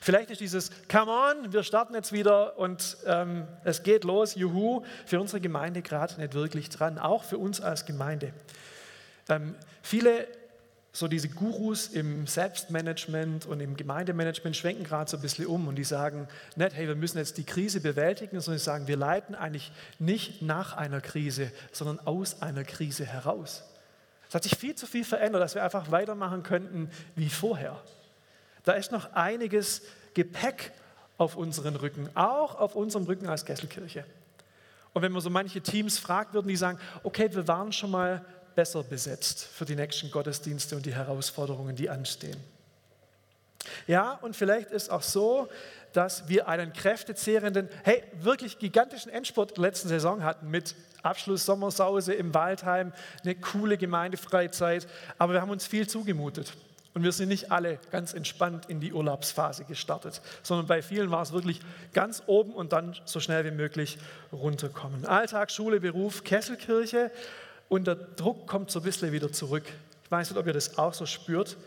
Vielleicht 0.00 0.30
ist 0.30 0.40
dieses 0.40 0.70
Come 0.90 1.10
on, 1.10 1.52
wir 1.52 1.62
starten 1.62 1.94
jetzt 1.94 2.12
wieder 2.12 2.58
und 2.58 2.96
ähm, 3.06 3.46
es 3.64 3.82
geht 3.82 4.04
los, 4.04 4.34
juhu, 4.34 4.82
für 5.04 5.20
unsere 5.20 5.40
Gemeinde 5.40 5.82
gerade 5.82 6.20
nicht 6.20 6.34
wirklich 6.34 6.68
dran, 6.68 6.98
auch 6.98 7.24
für 7.24 7.38
uns 7.38 7.60
als 7.60 7.86
Gemeinde. 7.86 8.32
Ähm, 9.28 9.54
viele 9.82 10.26
so 10.96 11.08
diese 11.08 11.28
Gurus 11.28 11.88
im 11.88 12.26
Selbstmanagement 12.26 13.44
und 13.44 13.60
im 13.60 13.76
Gemeindemanagement 13.76 14.56
schwenken 14.56 14.84
gerade 14.84 15.10
so 15.10 15.18
ein 15.18 15.20
bisschen 15.20 15.46
um 15.46 15.68
und 15.68 15.76
die 15.76 15.84
sagen 15.84 16.26
nicht, 16.56 16.74
hey, 16.74 16.88
wir 16.88 16.94
müssen 16.94 17.18
jetzt 17.18 17.36
die 17.36 17.44
Krise 17.44 17.80
bewältigen, 17.80 18.40
sondern 18.40 18.58
sie 18.58 18.64
sagen, 18.64 18.88
wir 18.88 18.96
leiten 18.96 19.34
eigentlich 19.34 19.70
nicht 19.98 20.40
nach 20.40 20.74
einer 20.74 21.02
Krise, 21.02 21.52
sondern 21.70 22.00
aus 22.06 22.40
einer 22.40 22.64
Krise 22.64 23.04
heraus. 23.04 23.64
Es 24.28 24.34
hat 24.34 24.42
sich 24.42 24.56
viel 24.56 24.74
zu 24.74 24.86
viel 24.86 25.04
verändert, 25.04 25.42
dass 25.42 25.54
wir 25.54 25.62
einfach 25.62 25.90
weitermachen 25.90 26.42
könnten 26.42 26.90
wie 27.14 27.28
vorher. 27.28 27.78
Da 28.66 28.72
ist 28.72 28.90
noch 28.90 29.12
einiges 29.12 29.80
Gepäck 30.14 30.72
auf 31.18 31.36
unseren 31.36 31.76
Rücken, 31.76 32.10
auch 32.16 32.56
auf 32.56 32.74
unserem 32.74 33.06
Rücken 33.06 33.28
als 33.28 33.44
Kesselkirche. 33.44 34.04
Und 34.92 35.02
wenn 35.02 35.12
man 35.12 35.22
so 35.22 35.30
manche 35.30 35.60
Teams 35.60 36.00
fragt, 36.00 36.34
würden 36.34 36.48
die 36.48 36.56
sagen, 36.56 36.78
okay, 37.04 37.32
wir 37.32 37.46
waren 37.46 37.72
schon 37.72 37.92
mal 37.92 38.24
besser 38.56 38.82
besetzt 38.82 39.44
für 39.44 39.64
die 39.64 39.76
nächsten 39.76 40.10
Gottesdienste 40.10 40.74
und 40.74 40.84
die 40.84 40.94
Herausforderungen, 40.94 41.76
die 41.76 41.88
anstehen. 41.88 42.36
Ja, 43.86 44.14
und 44.14 44.34
vielleicht 44.34 44.72
ist 44.72 44.90
auch 44.90 45.02
so, 45.02 45.48
dass 45.92 46.28
wir 46.28 46.48
einen 46.48 46.72
kräftezehrenden, 46.72 47.68
hey, 47.84 48.02
wirklich 48.20 48.58
gigantischen 48.58 49.12
Endspurt 49.12 49.58
letzten 49.58 49.88
Saison 49.88 50.24
hatten 50.24 50.50
mit 50.50 50.74
Abschluss 51.04 51.46
Sommersause 51.46 52.14
im 52.14 52.34
Waldheim, 52.34 52.92
eine 53.22 53.36
coole 53.36 53.78
Gemeindefreizeit, 53.78 54.88
aber 55.18 55.34
wir 55.34 55.40
haben 55.40 55.50
uns 55.50 55.68
viel 55.68 55.86
zugemutet. 55.88 56.52
Und 56.96 57.02
wir 57.02 57.12
sind 57.12 57.28
nicht 57.28 57.52
alle 57.52 57.78
ganz 57.90 58.14
entspannt 58.14 58.70
in 58.70 58.80
die 58.80 58.94
Urlaubsphase 58.94 59.64
gestartet, 59.64 60.22
sondern 60.42 60.66
bei 60.66 60.80
vielen 60.80 61.10
war 61.10 61.20
es 61.20 61.30
wirklich 61.30 61.60
ganz 61.92 62.22
oben 62.24 62.54
und 62.54 62.72
dann 62.72 62.96
so 63.04 63.20
schnell 63.20 63.44
wie 63.44 63.50
möglich 63.50 63.98
runterkommen. 64.32 65.04
Alltag, 65.04 65.50
Schule, 65.50 65.78
Beruf, 65.78 66.24
Kesselkirche 66.24 67.10
und 67.68 67.86
der 67.86 67.96
Druck 67.96 68.46
kommt 68.46 68.70
so 68.70 68.80
ein 68.80 68.82
bisschen 68.82 69.12
wieder 69.12 69.30
zurück. 69.30 69.64
Ich 70.04 70.10
weiß 70.10 70.30
nicht, 70.30 70.38
ob 70.38 70.46
ihr 70.46 70.54
das 70.54 70.78
auch 70.78 70.94
so 70.94 71.04
spürt. 71.04 71.58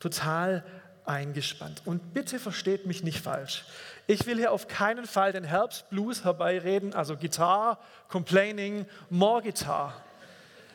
Total 0.00 0.64
eingespannt. 1.04 1.82
Und 1.84 2.12
bitte 2.12 2.40
versteht 2.40 2.84
mich 2.84 3.04
nicht 3.04 3.20
falsch. 3.20 3.66
Ich 4.08 4.26
will 4.26 4.38
hier 4.38 4.50
auf 4.50 4.66
keinen 4.66 5.06
Fall 5.06 5.30
den 5.30 5.44
Herbstblues 5.44 6.24
herbeireden, 6.24 6.94
also 6.94 7.16
Gitarre, 7.16 7.78
Complaining, 8.08 8.86
More 9.08 9.40
Gitarre. 9.40 9.92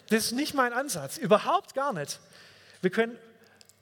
Das 0.08 0.20
ist 0.20 0.32
nicht 0.32 0.53
mein 0.53 0.72
Ansatz, 0.72 1.18
überhaupt 1.18 1.75
gar 1.75 1.91
nicht. 1.91 2.22
Wir 2.79 2.91
können 2.91 3.18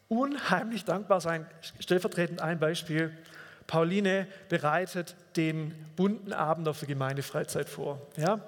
unheimlich 0.10 0.86
dankbar 0.86 1.22
sein. 1.22 1.46
Stellvertretend 1.80 2.42
ein 2.42 2.60
Beispiel. 2.60 3.12
Pauline 3.66 4.28
bereitet 4.50 5.16
den 5.36 5.74
bunten 5.96 6.34
Abend 6.34 6.68
auf 6.68 6.80
der 6.80 6.88
Gemeindefreizeit 6.88 7.68
vor. 7.68 8.02
Ja? 8.16 8.40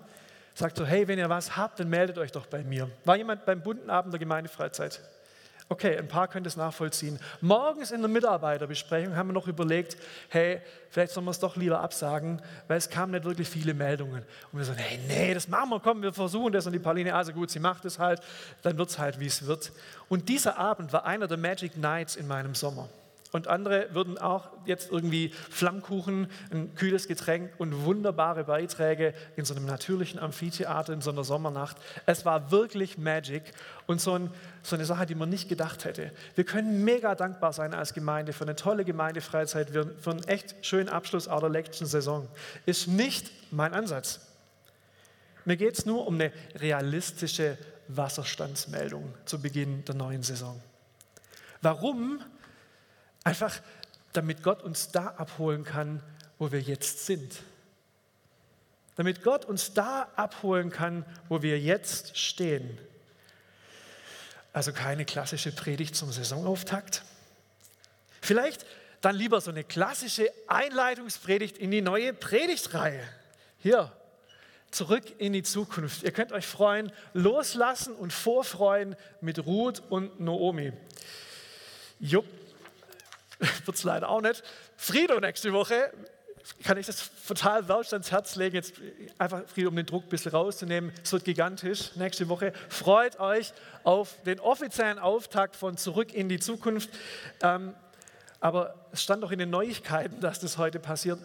sagt 0.60 0.78
so, 0.78 0.86
hey, 0.86 1.08
wenn 1.08 1.18
ihr 1.18 1.30
was 1.30 1.56
habt, 1.56 1.80
dann 1.80 1.90
meldet 1.90 2.18
euch 2.18 2.32
doch 2.32 2.46
bei 2.46 2.64
mir. 2.64 2.90
War 3.06 3.16
jemand 3.16 3.46
beim 3.46 3.62
bunten 3.62 3.90
Abend 3.90 4.14
der 4.14 4.20
Gemeindefreizeit? 4.20 5.00
Okay, 5.72 5.96
ein 6.00 6.08
paar 6.08 6.28
können 6.28 6.44
das 6.44 6.58
nachvollziehen. 6.58 7.20
Morgens 7.42 7.92
in 7.92 8.02
der 8.02 8.10
Mitarbeiterbesprechung 8.10 9.16
haben 9.16 9.30
wir 9.30 9.34
noch 9.34 9.48
überlegt, 9.48 9.98
hey, 10.30 10.62
vielleicht 10.90 11.14
sollen 11.14 11.28
wir 11.28 11.32
es 11.32 11.40
doch 11.40 11.56
lieber 11.56 11.80
absagen, 11.80 12.42
weil 12.68 12.80
es 12.80 12.90
kamen 12.90 13.12
nicht 13.12 13.24
wirklich 13.24 13.48
viele 13.48 13.76
Meldungen. 13.76 14.24
Und 14.52 14.58
wir 14.58 14.66
so, 14.66 14.74
hey, 14.74 15.00
nee, 15.08 15.32
das 15.32 15.48
machen 15.48 15.70
wir, 15.70 15.80
komm, 15.80 16.02
wir 16.02 16.12
versuchen 16.12 16.52
das. 16.54 16.66
Und 16.66 16.74
die 16.74 16.80
Pauline, 16.80 17.14
also 17.14 17.34
gut, 17.34 17.52
sie 17.52 17.60
macht 17.60 17.86
es 17.86 18.00
halt, 18.00 18.20
dann 18.64 18.80
wird 18.80 18.90
es 18.90 18.98
halt, 18.98 19.20
wie 19.20 19.28
es 19.28 19.46
wird. 19.46 19.72
Und 20.10 20.28
dieser 20.28 20.58
Abend 20.58 20.92
war 20.92 21.06
einer 21.06 21.28
der 21.28 21.38
Magic 21.38 21.78
Nights 21.78 22.16
in 22.16 22.28
meinem 22.28 22.56
Sommer. 22.56 22.90
Und 23.32 23.48
andere 23.48 23.94
würden 23.94 24.18
auch 24.18 24.50
jetzt 24.66 24.92
irgendwie 24.92 25.30
Flammkuchen, 25.30 26.28
ein 26.52 26.74
kühles 26.74 27.08
Getränk 27.08 27.52
und 27.60 27.86
wunderbare 27.86 28.44
Beiträge 28.44 29.14
in 29.36 29.46
so 29.46 29.54
einem 29.54 29.66
natürlichen 29.66 30.20
Amphitheater 30.20 30.94
in 30.94 31.02
so 31.02 31.12
einer 31.12 31.24
Sommernacht. 31.24 31.78
Es 32.08 32.26
war 32.26 32.50
wirklich 32.50 32.98
Magic 32.98 33.44
und 33.86 34.02
so, 34.02 34.14
ein, 34.14 34.32
so 34.64 34.76
eine 34.76 34.86
Sache, 34.86 35.06
die 35.06 35.14
man 35.14 35.30
nicht 35.30 35.48
gedacht 35.48 35.86
hätte. 35.86 36.12
Wir 36.34 36.44
können 36.44 36.84
mega 36.84 37.14
dankbar 37.14 37.54
sein 37.54 37.76
als 37.76 37.94
Gemeinde 37.94 38.34
für 38.34 38.46
eine 38.46 38.56
tolle 38.56 38.84
Gemeindefreizeit, 38.84 39.70
für 39.70 40.10
einen 40.10 40.24
echt 40.24 40.56
schönen 40.66 40.90
Abschluss 40.90 41.28
auch 41.28 41.40
der 41.40 41.50
letzten 41.50 41.86
Saison. 41.86 42.28
Ist 42.66 42.88
nicht 42.88 43.32
mein 43.52 43.76
Ansatz. 43.76 44.22
Mir 45.46 45.56
geht 45.56 45.78
es 45.78 45.86
nur 45.86 46.08
um 46.08 46.16
eine 46.16 46.32
realistische 46.56 47.58
Wasserstandsmeldung 47.90 49.14
zu 49.26 49.40
Beginn 49.40 49.86
der 49.86 49.96
neuen 49.96 50.24
Saison. 50.24 50.60
Warum? 51.62 52.22
Einfach 53.24 53.60
damit 54.14 54.44
Gott 54.44 54.64
uns 54.64 54.92
da 54.92 55.08
abholen 55.08 55.64
kann, 55.64 56.02
wo 56.38 56.52
wir 56.52 56.62
jetzt 56.62 57.06
sind. 57.06 57.42
Damit 58.96 59.24
Gott 59.24 59.46
uns 59.46 59.74
da 59.74 60.10
abholen 60.16 60.72
kann, 60.72 61.06
wo 61.30 61.42
wir 61.42 61.60
jetzt 61.60 62.18
stehen. 62.18 62.78
Also 64.52 64.74
keine 64.74 65.06
klassische 65.06 65.52
Predigt 65.52 65.96
zum 65.96 66.12
Saisonauftakt. 66.12 67.04
Vielleicht 68.22 68.66
dann 69.02 69.16
lieber 69.16 69.40
so 69.40 69.52
eine 69.52 69.64
klassische 69.64 70.30
Einleitungspredigt 70.48 71.58
in 71.58 71.72
die 71.72 71.82
neue 71.82 72.14
Predigtreihe. 72.14 73.02
Hier, 73.60 73.92
zurück 74.72 75.04
in 75.18 75.34
die 75.34 75.44
Zukunft. 75.44 76.04
Ihr 76.04 76.12
könnt 76.12 76.32
euch 76.32 76.46
freuen, 76.46 76.92
loslassen 77.14 77.96
und 77.96 78.12
vorfreuen 78.12 78.96
mit 79.22 79.46
Ruth 79.46 79.82
und 79.90 80.20
Naomi. 80.20 80.74
Jupp, 82.00 82.26
wird 83.66 83.78
es 83.78 83.84
leider 83.84 84.10
auch 84.10 84.22
nicht. 84.22 84.44
Friedo 84.76 85.20
nächste 85.20 85.54
Woche, 85.54 85.92
kann 86.64 86.78
ich 86.78 86.86
das 86.86 87.10
total 87.28 87.68
wärmst 87.68 87.94
ans 87.94 88.12
Herz 88.12 88.36
legen, 88.36 88.56
jetzt 88.56 88.74
einfach 89.18 89.44
Friedo, 89.48 89.70
um 89.70 89.76
den 89.76 89.86
Druck 89.86 90.06
ein 90.06 90.10
bisschen 90.10 90.32
rauszunehmen. 90.32 90.92
Es 91.04 91.12
wird 91.12 91.26
gigantisch 91.26 91.96
nächste 91.96 92.28
Woche. 92.30 92.54
Freut 92.70 93.20
euch 93.20 93.54
auf 93.84 94.16
den 94.26 94.40
offiziellen 94.40 95.00
Auftakt 95.00 95.56
von 95.56 95.78
Zurück 95.78 96.14
in 96.14 96.30
die 96.30 96.40
Zukunft. 96.40 96.90
Ähm, 97.42 97.76
aber 98.42 98.76
es 98.92 99.04
stand 99.04 99.24
doch 99.24 99.32
in 99.32 99.40
den 99.40 99.50
Neuigkeiten, 99.50 100.22
dass 100.22 100.40
das 100.40 100.58
heute 100.58 100.80
passiert. 100.80 101.20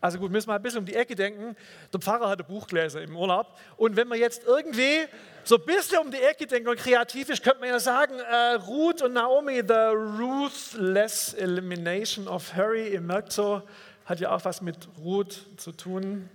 Also 0.00 0.18
gut, 0.18 0.30
müssen 0.30 0.48
wir 0.48 0.54
ein 0.54 0.62
bisschen 0.62 0.78
um 0.78 0.86
die 0.86 0.94
Ecke 0.94 1.16
denken. 1.16 1.56
Der 1.92 2.00
Pfarrer 2.00 2.28
hatte 2.28 2.44
Buchgläser 2.44 3.02
im 3.02 3.16
Urlaub. 3.16 3.58
Und 3.76 3.96
wenn 3.96 4.06
man 4.06 4.18
jetzt 4.18 4.44
irgendwie 4.44 5.06
so 5.42 5.56
ein 5.56 5.64
bisschen 5.64 5.98
um 5.98 6.10
die 6.12 6.22
Ecke 6.22 6.46
denkt 6.46 6.68
und 6.68 6.78
kreativ 6.78 7.28
ist, 7.30 7.42
könnte 7.42 7.60
man 7.60 7.68
ja 7.68 7.80
sagen, 7.80 8.14
äh, 8.20 8.54
Ruth 8.54 9.02
und 9.02 9.14
Naomi, 9.14 9.62
the 9.66 9.72
ruthless 9.74 11.34
elimination 11.34 12.28
of 12.28 12.54
Harry. 12.54 12.92
Ihr 12.92 13.00
merkt 13.00 13.32
so, 13.32 13.62
hat 14.04 14.20
ja 14.20 14.30
auch 14.30 14.44
was 14.44 14.62
mit 14.62 14.76
Ruth 14.98 15.46
zu 15.56 15.72
tun. 15.72 16.30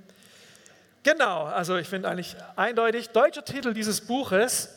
Genau, 1.03 1.43
also 1.43 1.77
ich 1.77 1.87
finde 1.87 2.09
eigentlich 2.09 2.35
eindeutig, 2.57 3.09
deutscher 3.09 3.45
Titel 3.45 3.73
dieses 3.73 4.01
Buches, 4.01 4.69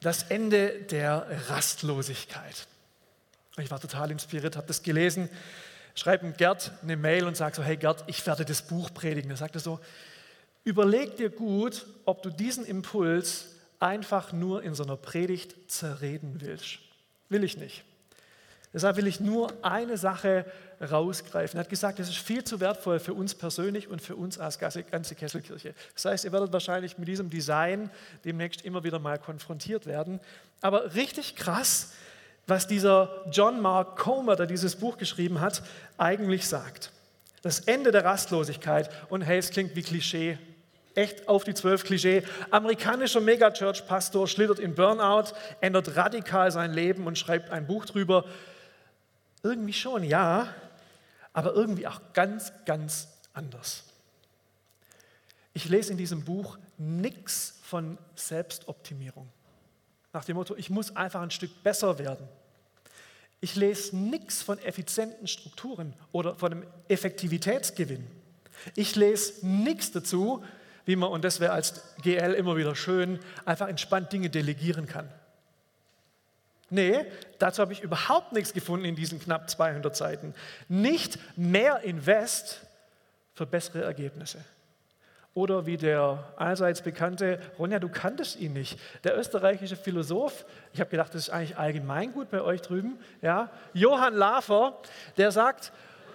das 0.00 0.24
Ende 0.24 0.82
der 0.82 1.26
Rastlosigkeit. 1.48 2.66
Ich 3.56 3.70
war 3.70 3.80
total 3.80 4.12
inspiriert, 4.12 4.56
habe 4.56 4.68
das 4.68 4.84
gelesen 4.84 5.28
schreibe 5.98 6.26
ihm 6.26 6.34
Gerd 6.36 6.72
eine 6.82 6.96
Mail 6.96 7.24
und 7.24 7.36
sage 7.36 7.56
so, 7.56 7.62
hey 7.62 7.76
Gerd, 7.76 8.04
ich 8.06 8.26
werde 8.26 8.44
das 8.44 8.62
Buch 8.62 8.92
predigen. 8.92 9.30
Er 9.30 9.36
sagte 9.36 9.58
so, 9.58 9.80
überleg 10.64 11.16
dir 11.16 11.30
gut, 11.30 11.86
ob 12.04 12.22
du 12.22 12.30
diesen 12.30 12.64
Impuls 12.64 13.46
einfach 13.80 14.32
nur 14.32 14.62
in 14.62 14.74
so 14.74 14.84
einer 14.84 14.96
Predigt 14.96 15.70
zerreden 15.70 16.36
willst. 16.40 16.78
Will 17.28 17.44
ich 17.44 17.56
nicht. 17.56 17.84
Deshalb 18.72 18.96
will 18.96 19.06
ich 19.06 19.18
nur 19.18 19.52
eine 19.62 19.96
Sache 19.96 20.44
rausgreifen. 20.80 21.58
Er 21.58 21.64
hat 21.64 21.70
gesagt, 21.70 21.98
das 21.98 22.08
ist 22.08 22.18
viel 22.18 22.44
zu 22.44 22.60
wertvoll 22.60 23.00
für 23.00 23.14
uns 23.14 23.34
persönlich 23.34 23.88
und 23.88 24.02
für 24.02 24.14
uns 24.14 24.38
als 24.38 24.58
ganze 24.58 24.82
Kesselkirche. 24.82 25.74
Das 25.94 26.04
heißt, 26.04 26.24
ihr 26.26 26.32
werdet 26.32 26.52
wahrscheinlich 26.52 26.98
mit 26.98 27.08
diesem 27.08 27.30
Design 27.30 27.90
demnächst 28.24 28.62
immer 28.62 28.84
wieder 28.84 28.98
mal 28.98 29.18
konfrontiert 29.18 29.86
werden. 29.86 30.20
Aber 30.60 30.94
richtig 30.94 31.34
krass 31.34 31.92
was 32.48 32.66
dieser 32.66 33.24
John 33.30 33.60
Mark 33.60 33.96
Comer, 33.96 34.34
der 34.34 34.46
dieses 34.46 34.76
Buch 34.76 34.96
geschrieben 34.96 35.40
hat, 35.40 35.62
eigentlich 35.98 36.48
sagt. 36.48 36.90
Das 37.42 37.60
Ende 37.60 37.92
der 37.92 38.04
Rastlosigkeit. 38.04 38.90
Und 39.10 39.20
hey, 39.22 39.38
es 39.38 39.50
klingt 39.50 39.76
wie 39.76 39.82
Klischee. 39.82 40.38
Echt 40.94 41.28
auf 41.28 41.44
die 41.44 41.52
zwölf 41.52 41.84
Klischee. 41.84 42.24
Amerikanischer 42.50 43.20
Megachurch-Pastor 43.20 44.26
schlittert 44.26 44.58
in 44.58 44.74
Burnout, 44.74 45.34
ändert 45.60 45.94
radikal 45.94 46.50
sein 46.50 46.72
Leben 46.72 47.06
und 47.06 47.18
schreibt 47.18 47.50
ein 47.50 47.66
Buch 47.66 47.84
drüber. 47.84 48.24
Irgendwie 49.42 49.74
schon, 49.74 50.02
ja, 50.02 50.48
aber 51.34 51.52
irgendwie 51.52 51.86
auch 51.86 52.00
ganz, 52.14 52.52
ganz 52.64 53.08
anders. 53.34 53.84
Ich 55.52 55.68
lese 55.68 55.92
in 55.92 55.98
diesem 55.98 56.24
Buch 56.24 56.58
nichts 56.78 57.58
von 57.62 57.98
Selbstoptimierung. 58.16 59.28
Nach 60.14 60.24
dem 60.24 60.36
Motto, 60.36 60.56
ich 60.56 60.70
muss 60.70 60.96
einfach 60.96 61.20
ein 61.20 61.30
Stück 61.30 61.62
besser 61.62 61.98
werden. 61.98 62.26
Ich 63.40 63.54
lese 63.54 63.96
nichts 63.96 64.42
von 64.42 64.58
effizienten 64.58 65.26
Strukturen 65.26 65.94
oder 66.12 66.34
von 66.34 66.52
einem 66.52 66.66
Effektivitätsgewinn. 66.88 68.06
Ich 68.74 68.96
lese 68.96 69.46
nichts 69.46 69.92
dazu, 69.92 70.44
wie 70.84 70.96
man, 70.96 71.10
und 71.10 71.22
das 71.22 71.38
wäre 71.38 71.52
als 71.52 71.94
GL 72.02 72.32
immer 72.34 72.56
wieder 72.56 72.74
schön, 72.74 73.20
einfach 73.44 73.68
entspannt 73.68 74.12
Dinge 74.12 74.30
delegieren 74.30 74.86
kann. 74.86 75.08
Nee, 76.70 77.04
dazu 77.38 77.62
habe 77.62 77.72
ich 77.72 77.82
überhaupt 77.82 78.32
nichts 78.32 78.52
gefunden 78.52 78.84
in 78.84 78.96
diesen 78.96 79.20
knapp 79.20 79.48
200 79.48 79.96
Seiten. 79.96 80.34
Nicht 80.68 81.18
mehr 81.36 81.80
Invest 81.80 82.60
für 83.34 83.46
bessere 83.46 83.82
Ergebnisse. 83.82 84.44
Oder 85.38 85.66
wie 85.66 85.76
der 85.76 86.24
allseits 86.34 86.82
bekannte, 86.82 87.38
Ronja, 87.60 87.78
du 87.78 87.88
kanntest 87.88 88.40
ihn 88.40 88.54
nicht, 88.54 88.76
der 89.04 89.16
österreichische 89.16 89.76
Philosoph, 89.76 90.44
ich 90.72 90.80
habe 90.80 90.90
gedacht, 90.90 91.14
das 91.14 91.28
ist 91.28 91.30
eigentlich 91.30 91.56
allgemein 91.56 92.12
gut 92.12 92.28
bei 92.28 92.42
euch 92.42 92.60
drüben, 92.60 92.98
ja, 93.22 93.48
Johann 93.72 94.14
Lafer, 94.14 94.76
der 95.16 95.30
sagt, 95.30 95.70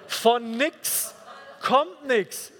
von 0.08 0.58
nichts 0.58 1.16
kommt 1.62 2.06
nichts. 2.06 2.52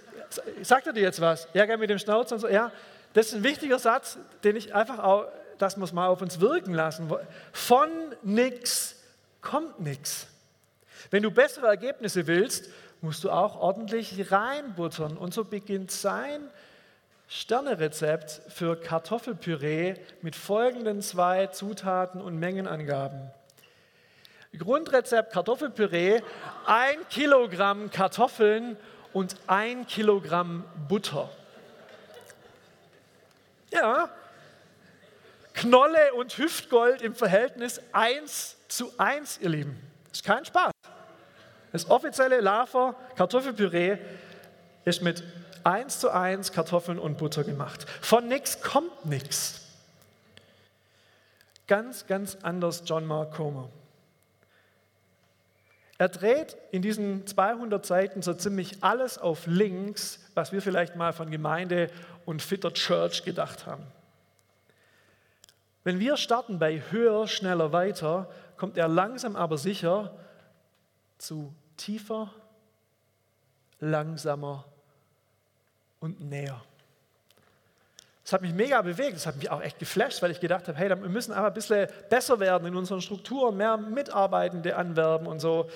Sagt 0.62 0.88
er 0.88 0.94
dir 0.94 1.04
jetzt 1.04 1.20
was? 1.20 1.50
Ja, 1.54 1.66
mit 1.76 1.90
dem 1.90 2.00
Schnauzer 2.00 2.36
und 2.36 2.40
so. 2.40 2.48
Ja, 2.48 2.72
das 3.12 3.28
ist 3.28 3.34
ein 3.34 3.44
wichtiger 3.44 3.78
Satz, 3.78 4.18
den 4.46 4.56
ich 4.56 4.74
einfach 4.74 5.00
auch, 5.00 5.26
das 5.58 5.76
muss 5.76 5.92
mal 5.92 6.08
auf 6.08 6.22
uns 6.22 6.40
wirken 6.40 6.74
lassen. 6.74 7.14
Von 7.52 7.90
nichts 8.22 9.04
kommt 9.42 9.82
nichts. 9.82 10.28
Wenn 11.12 11.24
du 11.24 11.30
bessere 11.30 11.68
Ergebnisse 11.68 12.26
willst, 12.26 12.70
musst 13.04 13.24
du 13.26 13.32
auch 13.32 13.60
ordentlich 13.60 14.32
reinbuttern. 14.32 15.18
Und 15.18 15.34
so 15.34 15.44
beginnt 15.44 15.92
sein 15.92 16.42
Sternerezept 17.28 18.42
für 18.48 18.78
Kartoffelpüree 18.78 19.96
mit 20.22 20.36
folgenden 20.36 21.02
zwei 21.02 21.48
Zutaten 21.48 22.22
und 22.22 22.40
Mengenangaben. 22.40 23.30
Grundrezept 24.58 25.34
Kartoffelpüree, 25.34 26.22
ein 26.66 26.98
Kilogramm 27.10 27.92
Kartoffeln 27.92 28.78
und 29.12 29.36
ein 29.48 29.86
Kilogramm 29.86 30.64
Butter. 30.88 31.30
Ja, 33.72 34.10
Knolle 35.54 36.14
und 36.14 36.38
Hüftgold 36.38 37.02
im 37.02 37.16
Verhältnis 37.16 37.82
1 37.92 38.58
zu 38.68 38.92
1, 38.98 39.40
ihr 39.42 39.50
Lieben. 39.50 39.82
Ist 40.12 40.24
kein 40.24 40.46
Spaß. 40.46 40.73
Das 41.74 41.90
offizielle 41.90 42.40
Lafer 42.40 42.96
Kartoffelpüree 43.16 43.98
ist 44.86 45.02
mit 45.02 45.24
1 45.64 46.00
zu 46.00 46.12
1 46.12 46.52
Kartoffeln 46.52 47.00
und 47.00 47.18
Butter 47.18 47.44
gemacht. 47.44 47.90
Von 48.02 48.28
nichts 48.28 48.62
kommt 48.62 49.06
nichts. 49.06 49.62
Ganz, 51.68 52.06
ganz 52.06 52.38
anders 52.44 52.84
John 52.86 53.06
Mark 53.06 53.34
Comer. 53.34 53.70
Er 55.98 56.10
dreht 56.10 56.58
in 56.72 56.84
diesen 56.84 57.26
200 57.26 57.84
Seiten 57.86 58.22
so 58.22 58.34
ziemlich 58.36 58.84
alles 58.84 59.18
auf 59.18 59.48
links, 59.48 60.20
was 60.36 60.52
wir 60.52 60.62
vielleicht 60.62 60.96
mal 60.96 61.12
von 61.12 61.32
Gemeinde 61.32 61.90
und 62.26 62.44
fitter 62.44 62.74
Church 62.74 63.24
gedacht 63.24 63.66
haben. 63.66 63.86
Wenn 65.84 66.00
wir 66.00 66.18
starten 66.18 66.60
bei 66.60 66.84
höher, 66.92 67.28
schneller, 67.28 67.72
weiter, 67.72 68.30
kommt 68.58 68.78
er 68.78 68.88
langsam 68.88 69.36
aber 69.36 69.58
sicher 69.58 70.14
zu 71.18 71.54
tiefer, 71.78 72.32
langsamer 73.80 74.66
und 76.00 76.22
näher. 76.22 76.62
Das 78.24 78.32
hat 78.32 78.42
mich 78.42 78.54
mega 78.54 78.82
bewegt, 78.82 79.18
das 79.18 79.26
hat 79.26 79.36
mich 79.36 79.50
auch 79.52 79.62
echt 79.62 79.80
geflasht, 79.80 80.22
weil 80.22 80.32
ich 80.32 80.40
gedacht 80.40 80.68
habe, 80.68 80.78
hey, 80.78 80.90
wir 80.90 80.96
müssen 80.96 81.34
aber 81.34 81.48
ein 81.48 81.54
bisschen 81.54 81.88
besser 82.10 82.40
werden 82.40 82.68
in 82.68 82.76
unseren 82.76 83.02
Strukturen, 83.02 83.58
mehr 83.58 83.76
Mitarbeitende 83.76 84.78
anwerben 84.78 85.28
und 85.28 85.40
so. 85.40 85.70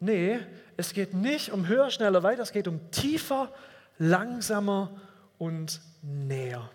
Nee, 0.00 0.40
es 0.76 0.92
geht 0.92 1.14
nicht 1.14 1.52
um 1.52 1.68
höher, 1.68 1.90
schneller, 1.90 2.24
weiter, 2.24 2.42
es 2.42 2.50
geht 2.50 2.66
um 2.66 2.90
tiefer, 2.90 3.52
langsamer 3.98 4.90
und 5.38 5.80
näher. 6.02 6.68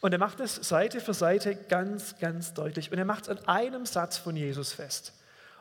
Und 0.00 0.12
er 0.12 0.18
macht 0.18 0.38
es 0.40 0.54
Seite 0.54 1.00
für 1.00 1.14
Seite 1.14 1.56
ganz, 1.56 2.18
ganz 2.18 2.54
deutlich. 2.54 2.92
Und 2.92 2.98
er 2.98 3.04
macht 3.04 3.24
es 3.24 3.28
an 3.30 3.38
einem 3.48 3.86
Satz 3.86 4.16
von 4.16 4.36
Jesus 4.36 4.72
fest. 4.72 5.12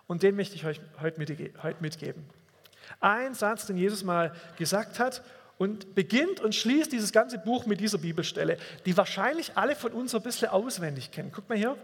Und 0.08 0.24
den 0.24 0.36
möchte 0.36 0.56
ich 0.56 0.66
euch 0.66 0.80
heute 1.02 1.20
mitgeben. 1.20 2.26
Ein 3.00 3.34
Satz, 3.34 3.66
den 3.66 3.78
Jesus 3.78 4.04
mal 4.04 4.34
gesagt 4.58 5.00
hat 5.00 5.22
und 5.58 5.96
beginnt 5.96 6.40
und 6.40 6.56
schließt 6.56 6.92
dieses 6.92 7.12
ganze 7.12 7.38
Buch 7.38 7.66
mit 7.66 7.80
dieser 7.80 7.98
Bibelstelle, 7.98 8.58
die 8.86 8.96
wahrscheinlich 8.96 9.58
alle 9.58 9.76
von 9.76 9.92
uns 9.92 10.16
ein 10.16 10.22
bisschen 10.22 10.50
auswendig 10.50 11.12
kennen. 11.12 11.32
Guckt 11.32 11.50
mal 11.50 11.58
hier. 11.58 11.78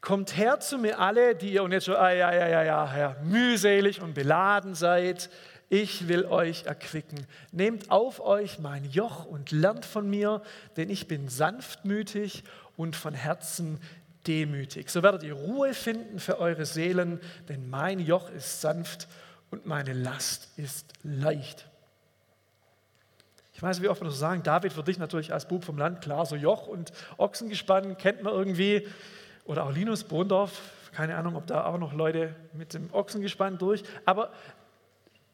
Kommt 0.00 0.36
her 0.36 0.58
zu 0.58 0.78
mir 0.78 0.98
alle, 0.98 1.36
die 1.36 1.52
ihr 1.52 1.62
und 1.62 1.70
jetzt 1.70 1.86
schon, 1.86 1.94
ah, 1.94 2.10
ja, 2.10 2.34
ja, 2.34 2.48
ja, 2.48 2.62
ja, 2.64 2.98
ja, 2.98 3.16
mühselig 3.22 4.02
und 4.02 4.14
beladen 4.14 4.74
seid. 4.74 5.30
Ich 5.68 6.08
will 6.08 6.24
euch 6.24 6.64
erquicken. 6.66 7.26
Nehmt 7.52 7.90
auf 7.90 8.20
euch 8.20 8.58
mein 8.58 8.84
Joch 8.90 9.24
und 9.26 9.52
lernt 9.52 9.86
von 9.86 10.10
mir, 10.10 10.42
denn 10.76 10.90
ich 10.90 11.06
bin 11.06 11.28
sanftmütig 11.28 12.42
und 12.76 12.96
von 12.96 13.14
Herzen 13.14 13.80
demütig. 14.26 14.90
So 14.90 15.02
werdet 15.02 15.22
ihr 15.22 15.34
Ruhe 15.34 15.74
finden 15.74 16.18
für 16.18 16.38
eure 16.38 16.66
Seelen, 16.66 17.20
denn 17.48 17.68
mein 17.68 18.00
Joch 18.00 18.30
ist 18.30 18.60
sanft 18.60 19.08
und 19.50 19.66
meine 19.66 19.92
Last 19.92 20.50
ist 20.56 20.92
leicht. 21.02 21.68
Ich 23.54 23.62
weiß, 23.62 23.82
wie 23.82 23.88
oft 23.88 24.02
wir 24.02 24.10
so 24.10 24.16
sagen, 24.16 24.42
David 24.42 24.72
für 24.72 24.82
dich 24.82 24.98
natürlich 24.98 25.32
als 25.32 25.46
Bub 25.46 25.64
vom 25.64 25.78
Land, 25.78 26.00
klar, 26.00 26.26
so 26.26 26.34
Joch 26.34 26.66
und 26.66 26.92
Ochsengespann 27.16 27.96
kennt 27.96 28.22
man 28.22 28.32
irgendwie. 28.32 28.88
Oder 29.44 29.64
auch 29.64 29.72
Linus 29.72 30.04
Bohndorf, 30.04 30.60
keine 30.92 31.16
Ahnung, 31.16 31.36
ob 31.36 31.46
da 31.46 31.64
auch 31.64 31.78
noch 31.78 31.92
Leute 31.92 32.34
mit 32.54 32.74
dem 32.74 32.92
Ochsengespann 32.92 33.58
durch. 33.58 33.82
Aber 34.04 34.32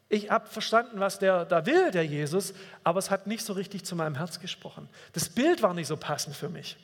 ich 0.08 0.30
habe 0.30 0.46
verstanden, 0.46 1.00
was 1.00 1.18
der 1.18 1.44
da 1.44 1.66
will, 1.66 1.90
der 1.90 2.04
Jesus, 2.04 2.54
aber 2.84 2.98
es 2.98 3.10
hat 3.10 3.26
nicht 3.26 3.44
so 3.44 3.52
richtig 3.52 3.84
zu 3.84 3.94
meinem 3.94 4.14
Herz 4.14 4.40
gesprochen. 4.40 4.88
Das 5.12 5.28
Bild 5.28 5.62
war 5.62 5.74
nicht 5.74 5.86
so 5.86 5.96
passend 5.96 6.34
für 6.34 6.48
mich. 6.48 6.76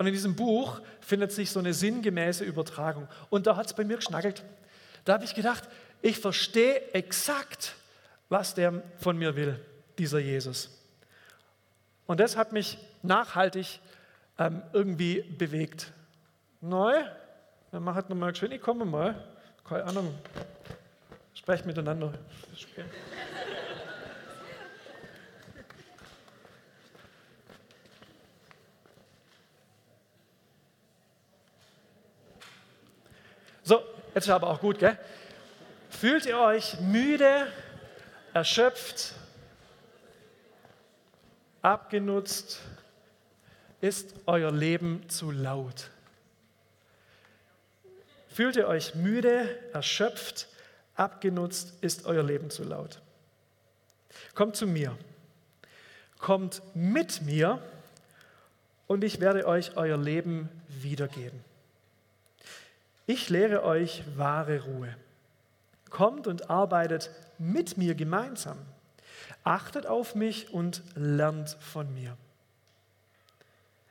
Und 0.00 0.06
in 0.06 0.14
diesem 0.14 0.34
Buch 0.34 0.80
findet 1.00 1.30
sich 1.30 1.50
so 1.50 1.58
eine 1.60 1.74
sinngemäße 1.74 2.42
Übertragung. 2.42 3.06
Und 3.28 3.46
da 3.46 3.56
hat 3.56 3.66
es 3.66 3.74
bei 3.74 3.84
mir 3.84 3.96
geschnackelt. 3.96 4.42
Da 5.04 5.12
habe 5.12 5.26
ich 5.26 5.34
gedacht, 5.34 5.64
ich 6.00 6.18
verstehe 6.18 6.80
exakt, 6.94 7.74
was 8.30 8.54
der 8.54 8.82
von 8.96 9.18
mir 9.18 9.36
will, 9.36 9.60
dieser 9.98 10.18
Jesus. 10.18 10.70
Und 12.06 12.18
das 12.18 12.34
hat 12.34 12.50
mich 12.52 12.78
nachhaltig 13.02 13.78
ähm, 14.38 14.62
irgendwie 14.72 15.20
bewegt. 15.20 15.92
Neu, 16.62 16.94
dann 17.70 17.84
macht 17.84 18.08
nochmal 18.08 18.34
schön, 18.34 18.52
ich 18.52 18.62
komme 18.62 18.86
mal. 18.86 19.22
Keine 19.68 19.84
Ahnung, 19.84 20.14
sprecht 21.34 21.66
miteinander. 21.66 22.14
So, 22.54 22.66
jetzt 34.14 34.24
ist 34.24 34.30
aber 34.30 34.48
auch 34.48 34.60
gut, 34.60 34.78
gell? 34.78 34.98
Fühlt 35.90 36.26
ihr 36.26 36.38
euch 36.38 36.80
müde, 36.80 37.46
erschöpft, 38.32 39.12
abgenutzt? 41.62 42.60
Ist 43.80 44.14
euer 44.26 44.52
Leben 44.52 45.08
zu 45.08 45.30
laut? 45.30 45.90
Fühlt 48.28 48.56
ihr 48.56 48.68
euch 48.68 48.94
müde, 48.94 49.58
erschöpft, 49.72 50.48
abgenutzt? 50.94 51.74
Ist 51.82 52.06
euer 52.06 52.22
Leben 52.22 52.50
zu 52.50 52.62
laut? 52.62 53.00
Kommt 54.34 54.56
zu 54.56 54.66
mir. 54.66 54.96
Kommt 56.18 56.62
mit 56.74 57.22
mir 57.22 57.60
und 58.86 59.02
ich 59.04 59.20
werde 59.20 59.46
euch 59.46 59.76
euer 59.76 59.96
Leben 59.96 60.48
wiedergeben. 60.68 61.42
Ich 63.10 63.28
lehre 63.28 63.64
euch 63.64 64.04
wahre 64.16 64.62
Ruhe. 64.62 64.94
Kommt 65.90 66.28
und 66.28 66.48
arbeitet 66.48 67.10
mit 67.38 67.76
mir 67.76 67.96
gemeinsam. 67.96 68.56
Achtet 69.42 69.84
auf 69.84 70.14
mich 70.14 70.54
und 70.54 70.80
lernt 70.94 71.56
von 71.58 71.92
mir. 71.92 72.16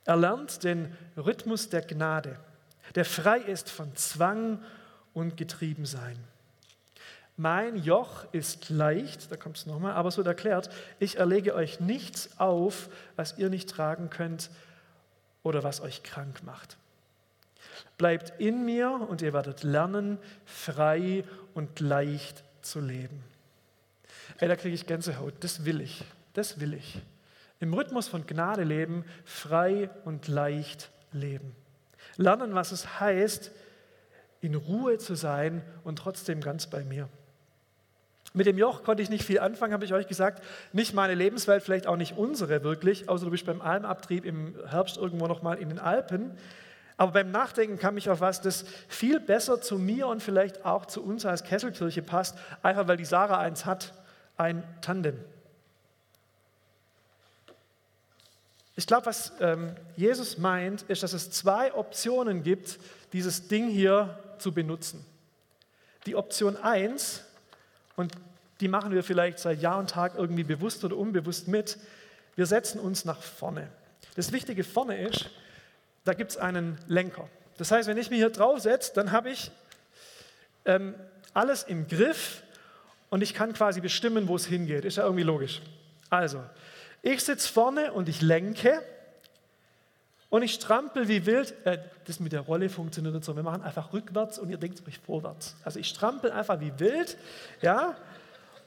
Er 0.06 0.16
lernt 0.16 0.64
den 0.64 0.98
Rhythmus 1.18 1.68
der 1.68 1.82
Gnade, 1.82 2.40
der 2.96 3.04
frei 3.04 3.40
ist 3.40 3.70
von 3.70 3.94
Zwang 3.98 4.64
und 5.14 5.36
Getriebensein. 5.36 6.18
Mein 7.36 7.76
Joch 7.76 8.24
ist 8.32 8.70
leicht, 8.70 9.30
da 9.34 9.36
kommt 9.36 9.58
es 9.58 9.66
nochmal, 9.66 9.96
aber 9.96 10.12
so 10.12 10.22
erklärt, 10.22 10.70
ich 10.98 11.18
erlege 11.18 11.56
euch 11.56 11.82
nichts 11.82 12.40
auf, 12.40 12.88
was 13.18 13.38
ihr 13.38 13.50
nicht 13.50 13.70
tragen 13.70 14.10
könnt 14.10 14.50
oder 15.44 15.62
was 15.62 15.82
euch 15.82 16.04
krank 16.04 16.42
macht. 16.44 16.78
Bleibt 18.00 18.40
in 18.40 18.64
mir 18.64 18.92
und 19.10 19.22
ihr 19.22 19.34
werdet 19.34 19.62
lernen, 19.62 20.20
frei 20.46 21.26
und 21.54 21.82
leicht 21.82 22.46
zu 22.62 22.80
leben. 22.80 23.26
Ey, 24.38 24.48
da 24.48 24.56
kriege 24.56 24.74
ich 24.74 24.88
Gänsehaut. 24.88 25.34
Das 25.42 25.66
will 25.66 25.82
ich. 25.82 26.06
Das 26.34 26.62
will 26.62 26.74
ich. 26.74 27.02
Im 27.60 27.74
Rhythmus 27.74 28.08
von 28.08 28.26
Gnade 28.26 28.64
leben, 28.64 29.04
frei 29.26 29.90
und 30.06 30.30
leicht 30.30 30.92
leben. 31.12 31.54
Lernen, 32.16 32.56
was 32.56 32.72
es 32.72 33.02
heißt, 33.02 33.52
in 34.40 34.56
Ruhe 34.56 34.98
zu 34.98 35.16
sein 35.16 35.62
und 35.84 35.98
trotzdem 36.00 36.40
ganz 36.40 36.68
bei 36.68 36.86
mir. 36.86 37.10
Mit 38.34 38.46
dem 38.46 38.58
Joch 38.58 38.84
konnte 38.84 39.04
ich 39.04 39.10
nicht 39.10 39.26
viel 39.26 39.40
anfangen, 39.40 39.74
habe 39.74 39.84
ich 39.84 39.94
euch 39.94 40.08
gesagt. 40.08 40.42
Nicht 40.72 40.94
meine 40.94 41.16
Lebenswelt, 41.16 41.64
vielleicht 41.64 41.86
auch 41.86 41.98
nicht 41.98 42.16
unsere 42.18 42.64
wirklich, 42.64 43.10
außer 43.10 43.26
du 43.26 43.32
bist 43.32 43.46
beim 43.46 43.60
Almabtrieb 43.60 44.24
im 44.24 44.56
Herbst 44.70 44.96
irgendwo 44.96 45.28
nochmal 45.28 45.58
in 45.58 45.68
den 45.68 45.80
Alpen. 45.80 46.38
Aber 47.00 47.14
beim 47.14 47.32
Nachdenken 47.32 47.80
kam 47.80 47.96
ich 47.96 48.10
auf 48.10 48.20
was, 48.20 48.42
das 48.42 48.66
viel 48.90 49.22
besser 49.22 49.62
zu 49.62 49.80
mir 49.80 50.08
und 50.08 50.22
vielleicht 50.22 50.66
auch 50.66 50.86
zu 50.86 51.02
uns 51.02 51.26
als 51.26 51.46
Kesselkirche 51.46 52.02
passt, 52.02 52.38
einfach 52.62 52.90
weil 52.90 52.98
die 52.98 53.06
Sarah 53.06 53.40
eins 53.40 53.66
hat. 53.66 53.94
ein 54.36 54.66
Tandem. 54.82 55.18
Ich 58.76 58.86
glaube, 58.86 59.06
was 59.06 59.32
ähm, 59.40 59.78
Jesus 59.96 60.38
meint, 60.38 60.82
ist, 60.84 61.02
dass 61.02 61.14
es 61.14 61.32
zwei 61.32 61.74
Optionen 61.74 62.44
gibt, 62.44 62.78
dieses 63.14 63.48
Ding 63.48 63.70
hier 63.70 64.20
zu 64.38 64.52
benutzen. 64.52 65.06
Die 66.06 66.18
Option 66.18 66.58
1, 66.58 67.24
und 67.96 68.12
die 68.60 68.68
machen 68.68 68.92
wir 68.92 69.06
vielleicht 69.06 69.40
seit 69.40 69.62
Jahr 69.62 69.80
und 69.80 69.90
Tag 69.90 70.16
irgendwie 70.18 70.44
bewusst 70.44 70.84
oder 70.84 70.98
unbewusst 70.98 71.48
mit, 71.48 71.78
wir 72.36 72.46
setzen 72.46 72.78
uns 72.78 73.06
nach 73.06 73.22
vorne. 73.22 73.70
Das 74.18 74.34
Wichtige 74.34 74.66
vorne 74.66 75.00
ist, 75.02 75.30
da 76.04 76.14
gibt 76.14 76.32
es 76.32 76.38
einen 76.38 76.78
Lenker. 76.88 77.28
Das 77.58 77.72
heißt, 77.72 77.88
wenn 77.88 77.98
ich 77.98 78.10
mich 78.10 78.20
hier 78.20 78.30
drauf 78.30 78.60
setze, 78.60 78.94
dann 78.94 79.12
habe 79.12 79.30
ich 79.30 79.52
ähm, 80.66 80.96
alles 81.34 81.64
im 81.64 81.88
Griff 81.88 82.44
und 83.10 83.22
ich 83.22 83.34
kann 83.34 83.54
quasi 83.54 83.82
bestimmen, 83.82 84.28
wo 84.28 84.36
es 84.36 84.46
hingeht. 84.46 84.86
Ist 84.86 84.98
ja 84.98 85.04
irgendwie 85.04 85.24
logisch. 85.24 85.62
Also, 86.10 86.44
ich 87.02 87.24
sitze 87.24 87.52
vorne 87.52 87.92
und 87.94 88.10
ich 88.10 88.22
lenke 88.22 88.82
und 90.30 90.44
ich 90.44 90.54
strampel 90.54 91.08
wie 91.08 91.26
wild. 91.26 91.54
Äh, 91.66 91.80
das 92.06 92.20
mit 92.20 92.32
der 92.32 92.42
Rolle 92.42 92.70
funktioniert 92.70 93.14
nicht 93.14 93.26
so. 93.26 93.36
Wir 93.36 93.44
machen 93.44 93.62
einfach 93.62 93.94
rückwärts 93.94 94.40
und 94.40 94.50
ihr 94.50 94.58
denkt 94.58 94.86
euch 94.88 95.00
vorwärts. 95.00 95.56
Also 95.64 95.80
ich 95.80 95.88
strampel 95.88 96.32
einfach 96.32 96.60
wie 96.60 96.78
wild, 96.80 97.18
ja, 97.62 97.96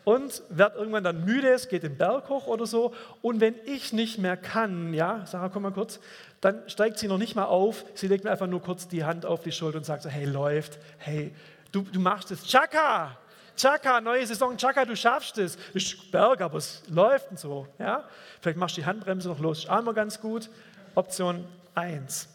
und 0.04 0.42
werde 0.48 0.78
irgendwann 0.78 1.04
dann 1.04 1.24
müde, 1.24 1.48
es 1.50 1.68
geht 1.68 1.82
den 1.82 1.96
Berg 1.96 2.28
hoch 2.28 2.46
oder 2.46 2.66
so. 2.66 2.92
Und 3.20 3.40
wenn 3.40 3.54
ich 3.64 3.92
nicht 3.92 4.18
mehr 4.18 4.36
kann, 4.36 4.94
ja, 4.94 5.24
Sarah, 5.26 5.48
komm 5.48 5.62
mal 5.62 5.72
kurz, 5.72 6.00
dann 6.40 6.62
steigt 6.68 6.98
sie 6.98 7.08
noch 7.08 7.18
nicht 7.18 7.36
mal 7.36 7.44
auf. 7.44 7.84
Sie 7.94 8.08
legt 8.08 8.24
mir 8.24 8.30
einfach 8.30 8.48
nur 8.48 8.60
kurz 8.62 8.88
die 8.88 9.04
Hand 9.04 9.24
auf 9.26 9.42
die 9.42 9.52
Schulter 9.52 9.78
und 9.78 9.84
sagt 9.84 10.02
so, 10.02 10.08
hey, 10.08 10.24
läuft, 10.24 10.78
hey, 10.98 11.32
du, 11.70 11.82
du 11.82 12.00
machst 12.00 12.30
es. 12.32 12.44
Chaka, 12.44 13.16
Chaka, 13.56 14.00
neue 14.00 14.26
Saison, 14.26 14.56
Chaka, 14.56 14.84
du 14.84 14.96
schaffst 14.96 15.38
es. 15.38 15.56
Ist 15.74 16.10
Berg, 16.10 16.40
aber 16.40 16.58
es 16.58 16.82
läuft 16.88 17.30
und 17.30 17.38
so. 17.38 17.68
Ja? 17.78 18.04
Vielleicht 18.40 18.58
machst 18.58 18.76
du 18.76 18.80
die 18.80 18.86
Handbremse 18.86 19.28
noch 19.28 19.38
los. 19.38 19.64
Ist 19.64 19.70
immer 19.70 19.94
ganz 19.94 20.20
gut. 20.20 20.50
Option 20.94 21.46
1. 21.74 22.28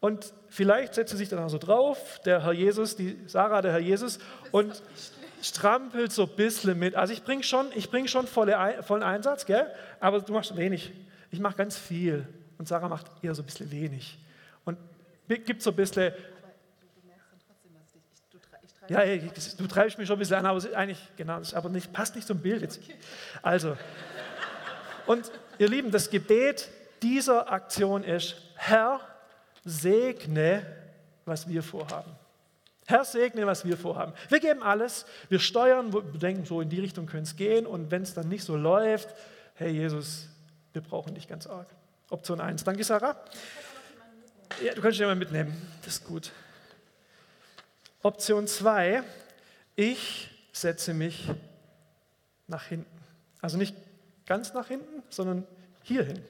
Und 0.00 0.32
vielleicht 0.48 0.94
setzt 0.94 1.10
sie 1.10 1.18
sich 1.18 1.28
dann 1.28 1.40
auch 1.40 1.50
so 1.50 1.58
drauf, 1.58 2.20
der 2.24 2.42
Herr 2.42 2.52
Jesus, 2.52 2.96
die 2.96 3.18
Sarah, 3.26 3.60
der 3.60 3.72
Herr 3.72 3.80
Jesus, 3.80 4.18
und 4.50 4.82
strampelt 5.42 6.12
so 6.12 6.24
ein 6.24 6.36
bisschen 6.36 6.78
mit. 6.78 6.94
Also 6.94 7.12
ich 7.12 7.22
bringe 7.22 7.42
schon, 7.42 7.66
ich 7.74 7.90
bring 7.90 8.06
schon 8.06 8.26
volle, 8.26 8.82
vollen 8.82 9.02
Einsatz, 9.02 9.46
gell? 9.46 9.66
aber 10.00 10.20
du 10.20 10.32
machst 10.32 10.56
wenig. 10.56 10.92
Ich 11.30 11.40
mache 11.40 11.56
ganz 11.56 11.78
viel 11.78 12.26
und 12.58 12.68
Sarah 12.68 12.88
macht 12.88 13.06
eher 13.22 13.34
so 13.34 13.42
ein 13.42 13.46
bisschen 13.46 13.70
wenig. 13.70 14.18
Und 14.64 14.76
gibt 15.28 15.62
so 15.62 15.70
ein 15.70 15.76
bisschen 15.76 16.12
ja, 18.90 19.04
du 19.06 19.68
treibst 19.68 19.98
mich 19.98 20.08
schon 20.08 20.16
ein 20.16 20.18
bisschen 20.18 20.36
an, 20.36 20.46
aber 20.46 20.60
eigentlich, 20.76 20.98
genau, 21.16 21.38
das 21.38 21.54
aber 21.54 21.68
nicht, 21.68 21.92
passt 21.92 22.16
nicht 22.16 22.26
zum 22.26 22.40
Bild 22.40 22.60
jetzt. 22.60 22.80
Also, 23.40 23.76
und 25.06 25.30
ihr 25.58 25.68
Lieben, 25.68 25.92
das 25.92 26.10
Gebet 26.10 26.68
dieser 27.00 27.52
Aktion 27.52 28.02
ist, 28.02 28.34
Herr, 28.56 29.00
segne, 29.64 30.66
was 31.24 31.48
wir 31.48 31.62
vorhaben. 31.62 32.10
Herr, 32.90 33.04
segne, 33.04 33.46
was 33.46 33.64
wir 33.64 33.76
vorhaben. 33.76 34.12
Wir 34.28 34.40
geben 34.40 34.62
alles, 34.62 35.06
wir 35.28 35.38
steuern, 35.38 35.92
wir 35.92 36.02
denken, 36.02 36.44
so 36.44 36.60
in 36.60 36.68
die 36.68 36.80
Richtung 36.80 37.06
könnte 37.06 37.30
es 37.30 37.36
gehen 37.36 37.66
und 37.66 37.90
wenn 37.90 38.02
es 38.02 38.14
dann 38.14 38.28
nicht 38.28 38.44
so 38.44 38.56
läuft, 38.56 39.14
hey 39.54 39.70
Jesus, 39.70 40.28
wir 40.72 40.82
brauchen 40.82 41.14
dich 41.14 41.28
ganz 41.28 41.46
arg. 41.46 41.68
Option 42.10 42.40
1. 42.40 42.64
Danke, 42.64 42.82
Sarah. 42.84 43.16
Ja, 44.62 44.74
du 44.74 44.82
kannst 44.82 44.98
jemanden 44.98 45.20
mitnehmen, 45.20 45.56
das 45.82 45.94
ist 45.94 46.04
gut. 46.04 46.32
Option 48.02 48.46
2, 48.46 49.02
ich 49.76 50.30
setze 50.52 50.92
mich 50.92 51.30
nach 52.48 52.64
hinten. 52.64 53.00
Also 53.40 53.56
nicht 53.56 53.76
ganz 54.26 54.52
nach 54.52 54.68
hinten, 54.68 55.02
sondern 55.08 55.46
hierhin. 55.82 56.20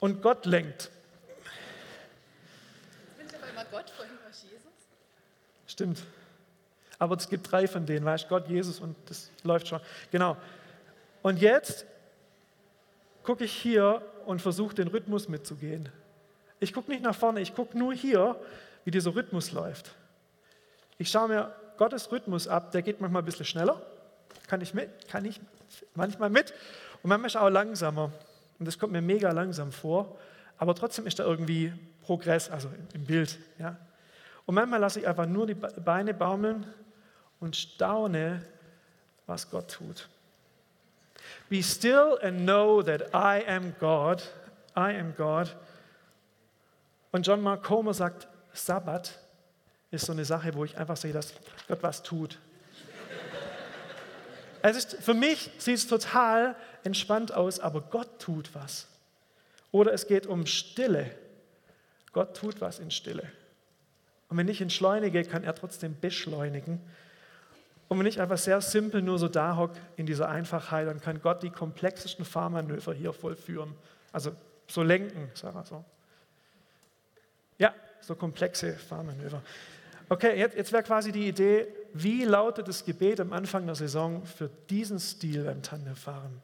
Und 0.00 0.22
Gott 0.22 0.46
lenkt. 0.46 0.90
Sind 3.16 3.34
aber 3.34 3.50
immer 3.50 3.64
Gott, 3.70 3.90
vorhin 3.90 4.14
war 4.22 4.30
Jesus? 4.30 4.72
Stimmt. 5.66 6.02
Aber 6.98 7.16
es 7.16 7.28
gibt 7.28 7.50
drei 7.50 7.66
von 7.68 7.86
denen, 7.86 8.04
weißt 8.04 8.28
Gott, 8.28 8.48
Jesus 8.48 8.80
und 8.80 8.96
das 9.06 9.30
läuft 9.44 9.68
schon. 9.68 9.80
Genau. 10.10 10.36
Und 11.22 11.40
jetzt 11.40 11.86
gucke 13.22 13.44
ich 13.44 13.52
hier 13.52 14.02
und 14.26 14.42
versuche 14.42 14.74
den 14.74 14.88
Rhythmus 14.88 15.28
mitzugehen. 15.28 15.88
Ich 16.60 16.72
gucke 16.72 16.90
nicht 16.90 17.02
nach 17.02 17.14
vorne, 17.14 17.40
ich 17.40 17.54
gucke 17.54 17.78
nur 17.78 17.94
hier, 17.94 18.36
wie 18.84 18.90
dieser 18.90 19.14
Rhythmus 19.14 19.52
läuft. 19.52 19.94
Ich 20.96 21.10
schaue 21.10 21.28
mir 21.28 21.54
Gottes 21.76 22.10
Rhythmus 22.10 22.48
ab, 22.48 22.72
der 22.72 22.82
geht 22.82 23.00
manchmal 23.00 23.22
ein 23.22 23.26
bisschen 23.26 23.44
schneller, 23.44 23.80
kann 24.48 24.60
ich, 24.60 24.74
mit, 24.74 25.08
kann 25.08 25.24
ich 25.24 25.40
manchmal 25.94 26.30
mit 26.30 26.52
und 27.02 27.10
manchmal 27.10 27.44
auch 27.44 27.50
langsamer. 27.50 28.10
Und 28.58 28.66
das 28.66 28.78
kommt 28.78 28.92
mir 28.92 29.02
mega 29.02 29.30
langsam 29.30 29.72
vor, 29.72 30.18
aber 30.56 30.74
trotzdem 30.74 31.06
ist 31.06 31.18
da 31.18 31.24
irgendwie 31.24 31.72
Progress, 32.02 32.50
also 32.50 32.68
im 32.92 33.04
Bild. 33.04 33.38
Ja. 33.58 33.76
Und 34.46 34.54
manchmal 34.54 34.80
lasse 34.80 35.00
ich 35.00 35.06
einfach 35.06 35.26
nur 35.26 35.46
die 35.46 35.54
Beine 35.54 36.14
baumeln 36.14 36.66
und 37.38 37.54
staune, 37.54 38.42
was 39.26 39.50
Gott 39.50 39.70
tut. 39.70 40.08
Be 41.48 41.62
still 41.62 42.18
and 42.22 42.40
know 42.40 42.82
that 42.82 43.14
I 43.14 43.46
am 43.46 43.74
God. 43.78 44.22
I 44.76 44.98
am 44.98 45.14
God. 45.16 45.54
Und 47.12 47.26
John 47.26 47.42
Mark 47.42 47.62
Comer 47.62 47.94
sagt, 47.94 48.28
Sabbat 48.52 49.18
ist 49.90 50.06
so 50.06 50.12
eine 50.12 50.24
Sache, 50.24 50.54
wo 50.54 50.64
ich 50.64 50.76
einfach 50.76 50.96
sehe, 50.96 51.12
dass 51.12 51.34
Gott 51.66 51.82
was 51.82 52.02
tut. 52.02 52.38
Es 54.68 54.76
ist, 54.76 55.02
für 55.02 55.14
mich 55.14 55.50
sieht 55.58 55.76
es 55.76 55.86
total 55.86 56.54
entspannt 56.84 57.32
aus, 57.32 57.58
aber 57.58 57.80
Gott 57.80 58.18
tut 58.18 58.54
was. 58.54 58.86
Oder 59.72 59.94
es 59.94 60.06
geht 60.06 60.26
um 60.26 60.44
Stille. 60.44 61.10
Gott 62.12 62.36
tut 62.36 62.60
was 62.60 62.78
in 62.78 62.90
Stille. 62.90 63.22
Und 64.28 64.36
wenn 64.36 64.48
ich 64.48 64.60
entschleunige, 64.60 65.24
kann 65.24 65.42
er 65.42 65.54
trotzdem 65.54 65.96
beschleunigen. 65.98 66.80
Und 67.88 67.98
wenn 67.98 68.04
ich 68.04 68.20
einfach 68.20 68.36
sehr 68.36 68.60
simpel 68.60 69.00
nur 69.00 69.18
so 69.18 69.28
da 69.28 69.56
hocke 69.56 69.78
in 69.96 70.04
dieser 70.04 70.28
Einfachheit, 70.28 70.86
dann 70.86 71.00
kann 71.00 71.22
Gott 71.22 71.42
die 71.42 71.50
komplexesten 71.50 72.26
Fahrmanöver 72.26 72.92
hier 72.92 73.14
vollführen. 73.14 73.74
Also 74.12 74.32
so 74.66 74.82
lenken, 74.82 75.30
Sarah, 75.32 75.64
so. 75.64 75.82
Ja, 77.56 77.74
so 78.02 78.14
komplexe 78.14 78.74
Fahrmanöver. 78.74 79.42
Okay, 80.10 80.38
jetzt, 80.38 80.56
jetzt 80.56 80.72
wäre 80.72 80.82
quasi 80.82 81.10
die 81.10 81.26
Idee, 81.26 81.66
wie 81.92 82.24
lautet 82.24 82.68
das 82.68 82.84
Gebet 82.84 83.20
am 83.20 83.32
Anfang 83.32 83.66
der 83.66 83.74
Saison 83.74 84.24
für 84.24 84.50
diesen 84.70 84.98
Stil 84.98 85.44
beim 85.44 85.62
Tandemfahren? 85.62 86.42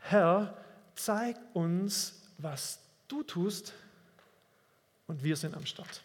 Herr, 0.00 0.56
zeig 0.94 1.36
uns, 1.52 2.22
was 2.38 2.78
du 3.08 3.22
tust 3.22 3.72
und 5.06 5.22
wir 5.22 5.36
sind 5.36 5.56
am 5.56 5.66
Start. 5.66 6.02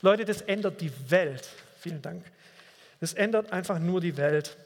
Leute, 0.00 0.24
das 0.24 0.40
ändert 0.42 0.80
die 0.80 0.92
Welt. 1.10 1.48
Vielen 1.78 2.02
Dank. 2.02 2.24
Es 3.00 3.14
ändert 3.14 3.52
einfach 3.52 3.78
nur 3.78 4.00
die 4.00 4.16
Welt. 4.16 4.56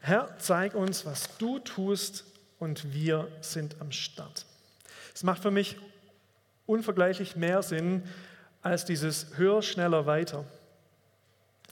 Herr, 0.00 0.36
zeig 0.38 0.74
uns, 0.74 1.04
was 1.04 1.36
du 1.38 1.58
tust 1.58 2.24
und 2.58 2.92
wir 2.94 3.28
sind 3.40 3.80
am 3.80 3.92
Start. 3.92 4.46
Es 5.14 5.22
macht 5.22 5.42
für 5.42 5.50
mich 5.50 5.76
unvergleichlich 6.66 7.36
mehr 7.36 7.62
Sinn 7.62 8.02
als 8.66 8.84
dieses 8.84 9.36
höher, 9.36 9.62
schneller, 9.62 10.06
weiter. 10.06 10.44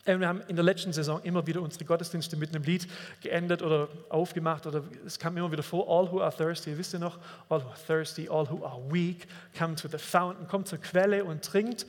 Ähm, 0.07 0.21
wir 0.21 0.29
haben 0.29 0.43
in 0.49 0.57
der 0.57 0.65
letzten 0.65 0.93
Saison 0.93 1.21
immer 1.23 1.47
wieder 1.47 1.61
unsere 1.61 1.85
Gottesdienste 1.85 2.37
mit 2.37 2.55
einem 2.55 2.63
Lied 2.63 2.87
geendet 3.21 3.63
oder 3.63 3.89
aufgemacht 4.09 4.67
oder 4.67 4.85
es 5.05 5.19
kam 5.19 5.37
immer 5.37 5.51
wieder 5.51 5.63
vor, 5.63 5.89
all 5.89 6.11
who 6.11 6.21
are 6.21 6.35
thirsty, 6.35 6.77
wisst 6.77 6.93
ihr 6.93 7.01
noch? 7.01 7.19
All 7.49 7.63
who 7.63 7.69
are 7.69 7.79
thirsty, 7.87 8.29
all 8.29 8.49
who 8.49 8.65
are 8.65 8.81
weak, 8.91 9.27
come 9.59 9.75
to 9.75 9.89
the 9.89 9.99
fountain, 9.99 10.47
kommt 10.47 10.69
zur 10.69 10.79
Quelle 10.79 11.25
und 11.25 11.45
trinkt. 11.45 11.87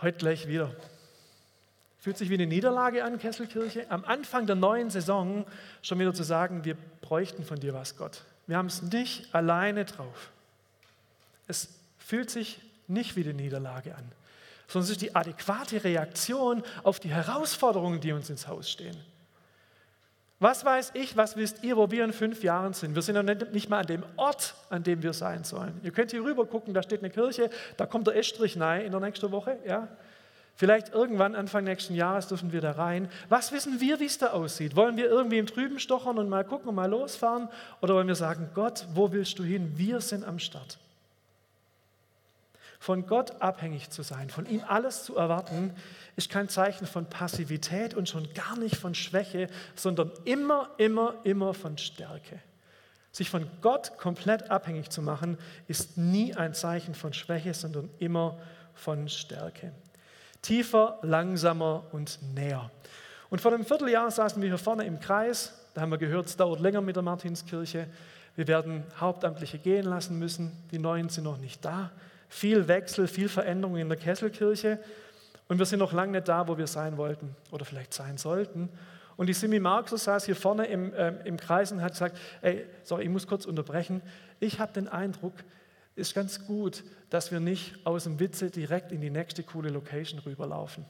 Heute 0.00 0.18
gleich 0.18 0.46
wieder. 0.46 0.70
Fühlt 1.98 2.16
sich 2.16 2.30
wie 2.30 2.34
eine 2.34 2.46
Niederlage 2.46 3.04
an, 3.04 3.18
Kesselkirche. 3.18 3.90
Am 3.90 4.04
Anfang 4.04 4.46
der 4.46 4.56
neuen 4.56 4.88
Saison 4.88 5.44
schon 5.82 5.98
wieder 5.98 6.14
zu 6.14 6.22
sagen, 6.22 6.64
wir 6.64 6.76
bräuchten 7.02 7.44
von 7.44 7.60
dir 7.60 7.74
was, 7.74 7.96
Gott. 7.96 8.22
Wir 8.46 8.56
haben 8.56 8.66
es 8.66 8.82
nicht 8.82 9.34
alleine 9.34 9.84
drauf. 9.84 10.30
Es 11.46 11.68
fühlt 11.98 12.30
sich 12.30 12.60
nicht 12.90 13.16
wie 13.16 13.24
eine 13.24 13.34
Niederlage 13.34 13.94
an, 13.94 14.04
sondern 14.68 14.84
es 14.84 14.90
ist 14.90 15.02
die 15.02 15.14
adäquate 15.14 15.82
Reaktion 15.82 16.62
auf 16.82 17.00
die 17.00 17.10
Herausforderungen, 17.10 18.00
die 18.00 18.12
uns 18.12 18.30
ins 18.30 18.46
Haus 18.46 18.70
stehen. 18.70 18.96
Was 20.42 20.64
weiß 20.64 20.92
ich, 20.94 21.18
was 21.18 21.36
wisst 21.36 21.62
ihr, 21.62 21.76
wo 21.76 21.90
wir 21.90 22.02
in 22.02 22.14
fünf 22.14 22.42
Jahren 22.42 22.72
sind? 22.72 22.94
Wir 22.94 23.02
sind 23.02 23.14
noch 23.14 23.50
nicht 23.52 23.68
mal 23.68 23.80
an 23.80 23.86
dem 23.86 24.04
Ort, 24.16 24.54
an 24.70 24.82
dem 24.82 25.02
wir 25.02 25.12
sein 25.12 25.44
sollen. 25.44 25.78
Ihr 25.82 25.90
könnt 25.90 26.12
hier 26.12 26.24
rüber 26.24 26.46
gucken, 26.46 26.72
da 26.72 26.82
steht 26.82 27.00
eine 27.00 27.10
Kirche, 27.10 27.50
da 27.76 27.84
kommt 27.84 28.06
der 28.06 28.16
Estrich 28.16 28.58
rein 28.58 28.86
in 28.86 28.90
der 28.90 29.00
nächsten 29.00 29.30
Woche. 29.32 29.58
Ja? 29.66 29.88
Vielleicht 30.56 30.94
irgendwann 30.94 31.34
Anfang 31.34 31.64
nächsten 31.64 31.94
Jahres 31.94 32.28
dürfen 32.28 32.52
wir 32.52 32.62
da 32.62 32.72
rein. 32.72 33.10
Was 33.28 33.52
wissen 33.52 33.80
wir, 33.80 34.00
wie 34.00 34.06
es 34.06 34.16
da 34.16 34.28
aussieht? 34.28 34.76
Wollen 34.76 34.96
wir 34.96 35.10
irgendwie 35.10 35.38
im 35.38 35.46
Trüben 35.46 35.78
stochern 35.78 36.16
und 36.16 36.30
mal 36.30 36.44
gucken 36.44 36.70
und 36.70 36.74
mal 36.74 36.88
losfahren? 36.88 37.48
Oder 37.82 37.94
wollen 37.94 38.08
wir 38.08 38.14
sagen, 38.14 38.48
Gott, 38.54 38.86
wo 38.94 39.12
willst 39.12 39.38
du 39.38 39.42
hin? 39.42 39.72
Wir 39.76 40.00
sind 40.00 40.24
am 40.24 40.38
Start. 40.38 40.78
Von 42.80 43.04
Gott 43.04 43.42
abhängig 43.42 43.90
zu 43.90 44.02
sein, 44.02 44.30
von 44.30 44.46
ihm 44.46 44.62
alles 44.66 45.04
zu 45.04 45.14
erwarten, 45.14 45.74
ist 46.16 46.30
kein 46.30 46.48
Zeichen 46.48 46.86
von 46.86 47.04
Passivität 47.04 47.92
und 47.92 48.08
schon 48.08 48.32
gar 48.32 48.56
nicht 48.56 48.76
von 48.76 48.94
Schwäche, 48.94 49.48
sondern 49.76 50.10
immer, 50.24 50.70
immer, 50.78 51.16
immer 51.24 51.52
von 51.52 51.76
Stärke. 51.76 52.40
Sich 53.12 53.28
von 53.28 53.46
Gott 53.60 53.98
komplett 53.98 54.50
abhängig 54.50 54.88
zu 54.88 55.02
machen, 55.02 55.36
ist 55.68 55.98
nie 55.98 56.34
ein 56.34 56.54
Zeichen 56.54 56.94
von 56.94 57.12
Schwäche, 57.12 57.52
sondern 57.52 57.90
immer 57.98 58.38
von 58.72 59.10
Stärke. 59.10 59.72
Tiefer, 60.40 61.00
langsamer 61.02 61.84
und 61.92 62.18
näher. 62.34 62.70
Und 63.28 63.42
vor 63.42 63.52
einem 63.52 63.66
Vierteljahr 63.66 64.10
saßen 64.10 64.40
wir 64.40 64.48
hier 64.48 64.56
vorne 64.56 64.84
im 64.84 65.00
Kreis. 65.00 65.52
Da 65.74 65.82
haben 65.82 65.90
wir 65.90 65.98
gehört, 65.98 66.26
es 66.26 66.36
dauert 66.38 66.60
länger 66.60 66.80
mit 66.80 66.96
der 66.96 67.02
Martinskirche. 67.02 67.88
Wir 68.36 68.48
werden 68.48 68.84
Hauptamtliche 68.98 69.58
gehen 69.58 69.84
lassen 69.84 70.18
müssen. 70.18 70.50
Die 70.70 70.78
Neuen 70.78 71.10
sind 71.10 71.24
noch 71.24 71.36
nicht 71.36 71.62
da 71.62 71.90
viel 72.30 72.68
Wechsel, 72.68 73.06
viel 73.06 73.28
Veränderung 73.28 73.76
in 73.76 73.88
der 73.88 73.98
Kesselkirche 73.98 74.78
und 75.48 75.58
wir 75.58 75.66
sind 75.66 75.80
noch 75.80 75.92
lange 75.92 76.12
nicht 76.12 76.28
da, 76.28 76.48
wo 76.48 76.56
wir 76.56 76.68
sein 76.68 76.96
wollten 76.96 77.36
oder 77.50 77.64
vielleicht 77.64 77.92
sein 77.92 78.16
sollten. 78.16 78.70
Und 79.16 79.26
die 79.26 79.34
Simi 79.34 79.60
Marxus 79.60 80.04
saß 80.04 80.24
hier 80.24 80.36
vorne 80.36 80.66
im, 80.66 80.94
äh, 80.94 81.12
im 81.24 81.36
Kreis 81.36 81.72
und 81.72 81.82
hat 81.82 81.92
gesagt, 81.92 82.16
ey, 82.40 82.64
sorry, 82.84 83.02
ich 83.02 83.10
muss 83.10 83.26
kurz 83.26 83.44
unterbrechen. 83.44 84.00
Ich 84.38 84.60
habe 84.60 84.72
den 84.72 84.88
Eindruck, 84.88 85.34
es 85.96 86.08
ist 86.08 86.14
ganz 86.14 86.46
gut, 86.46 86.84
dass 87.10 87.32
wir 87.32 87.40
nicht 87.40 87.74
aus 87.84 88.04
dem 88.04 88.20
Witze 88.20 88.50
direkt 88.50 88.92
in 88.92 89.00
die 89.00 89.10
nächste 89.10 89.42
coole 89.42 89.68
Location 89.68 90.20
rüberlaufen. 90.20 90.86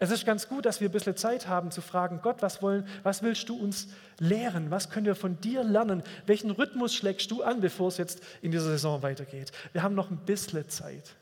Es 0.00 0.10
ist 0.12 0.24
ganz 0.24 0.48
gut, 0.48 0.64
dass 0.64 0.80
wir 0.80 0.88
ein 0.88 0.92
bisschen 0.92 1.16
Zeit 1.16 1.48
haben 1.48 1.72
zu 1.72 1.80
fragen, 1.80 2.20
Gott, 2.22 2.40
was, 2.40 2.62
wollen, 2.62 2.86
was 3.02 3.22
willst 3.22 3.48
du 3.48 3.56
uns 3.56 3.88
lehren? 4.20 4.70
Was 4.70 4.90
können 4.90 5.06
wir 5.06 5.16
von 5.16 5.40
dir 5.40 5.64
lernen? 5.64 6.04
Welchen 6.26 6.52
Rhythmus 6.52 6.94
schlägst 6.94 7.30
du 7.32 7.42
an, 7.42 7.60
bevor 7.60 7.88
es 7.88 7.96
jetzt 7.96 8.22
in 8.40 8.52
dieser 8.52 8.66
Saison 8.66 9.02
weitergeht? 9.02 9.50
Wir 9.72 9.82
haben 9.82 9.96
noch 9.96 10.10
ein 10.10 10.18
bisschen 10.18 10.68
Zeit, 10.68 11.16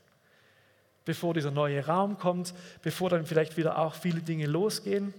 bevor 1.07 1.33
dieser 1.33 1.51
neue 1.51 1.87
Raum 1.87 2.19
kommt, 2.19 2.53
bevor 2.83 3.09
dann 3.09 3.25
vielleicht 3.25 3.57
wieder 3.57 3.79
auch 3.79 3.95
viele 3.95 4.21
Dinge 4.21 4.45
losgehen. 4.45 5.15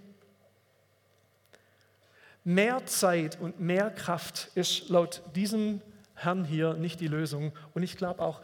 Mehr 2.44 2.86
Zeit 2.86 3.40
und 3.42 3.60
mehr 3.60 3.90
Kraft 3.90 4.52
ist 4.54 4.88
laut 4.90 5.24
diesem 5.36 5.82
Herrn 6.14 6.46
hier 6.46 6.76
nicht 6.76 7.00
die 7.00 7.08
Lösung. 7.08 7.54
Und 7.74 7.82
ich 7.82 7.98
glaube 7.98 8.22
auch, 8.22 8.40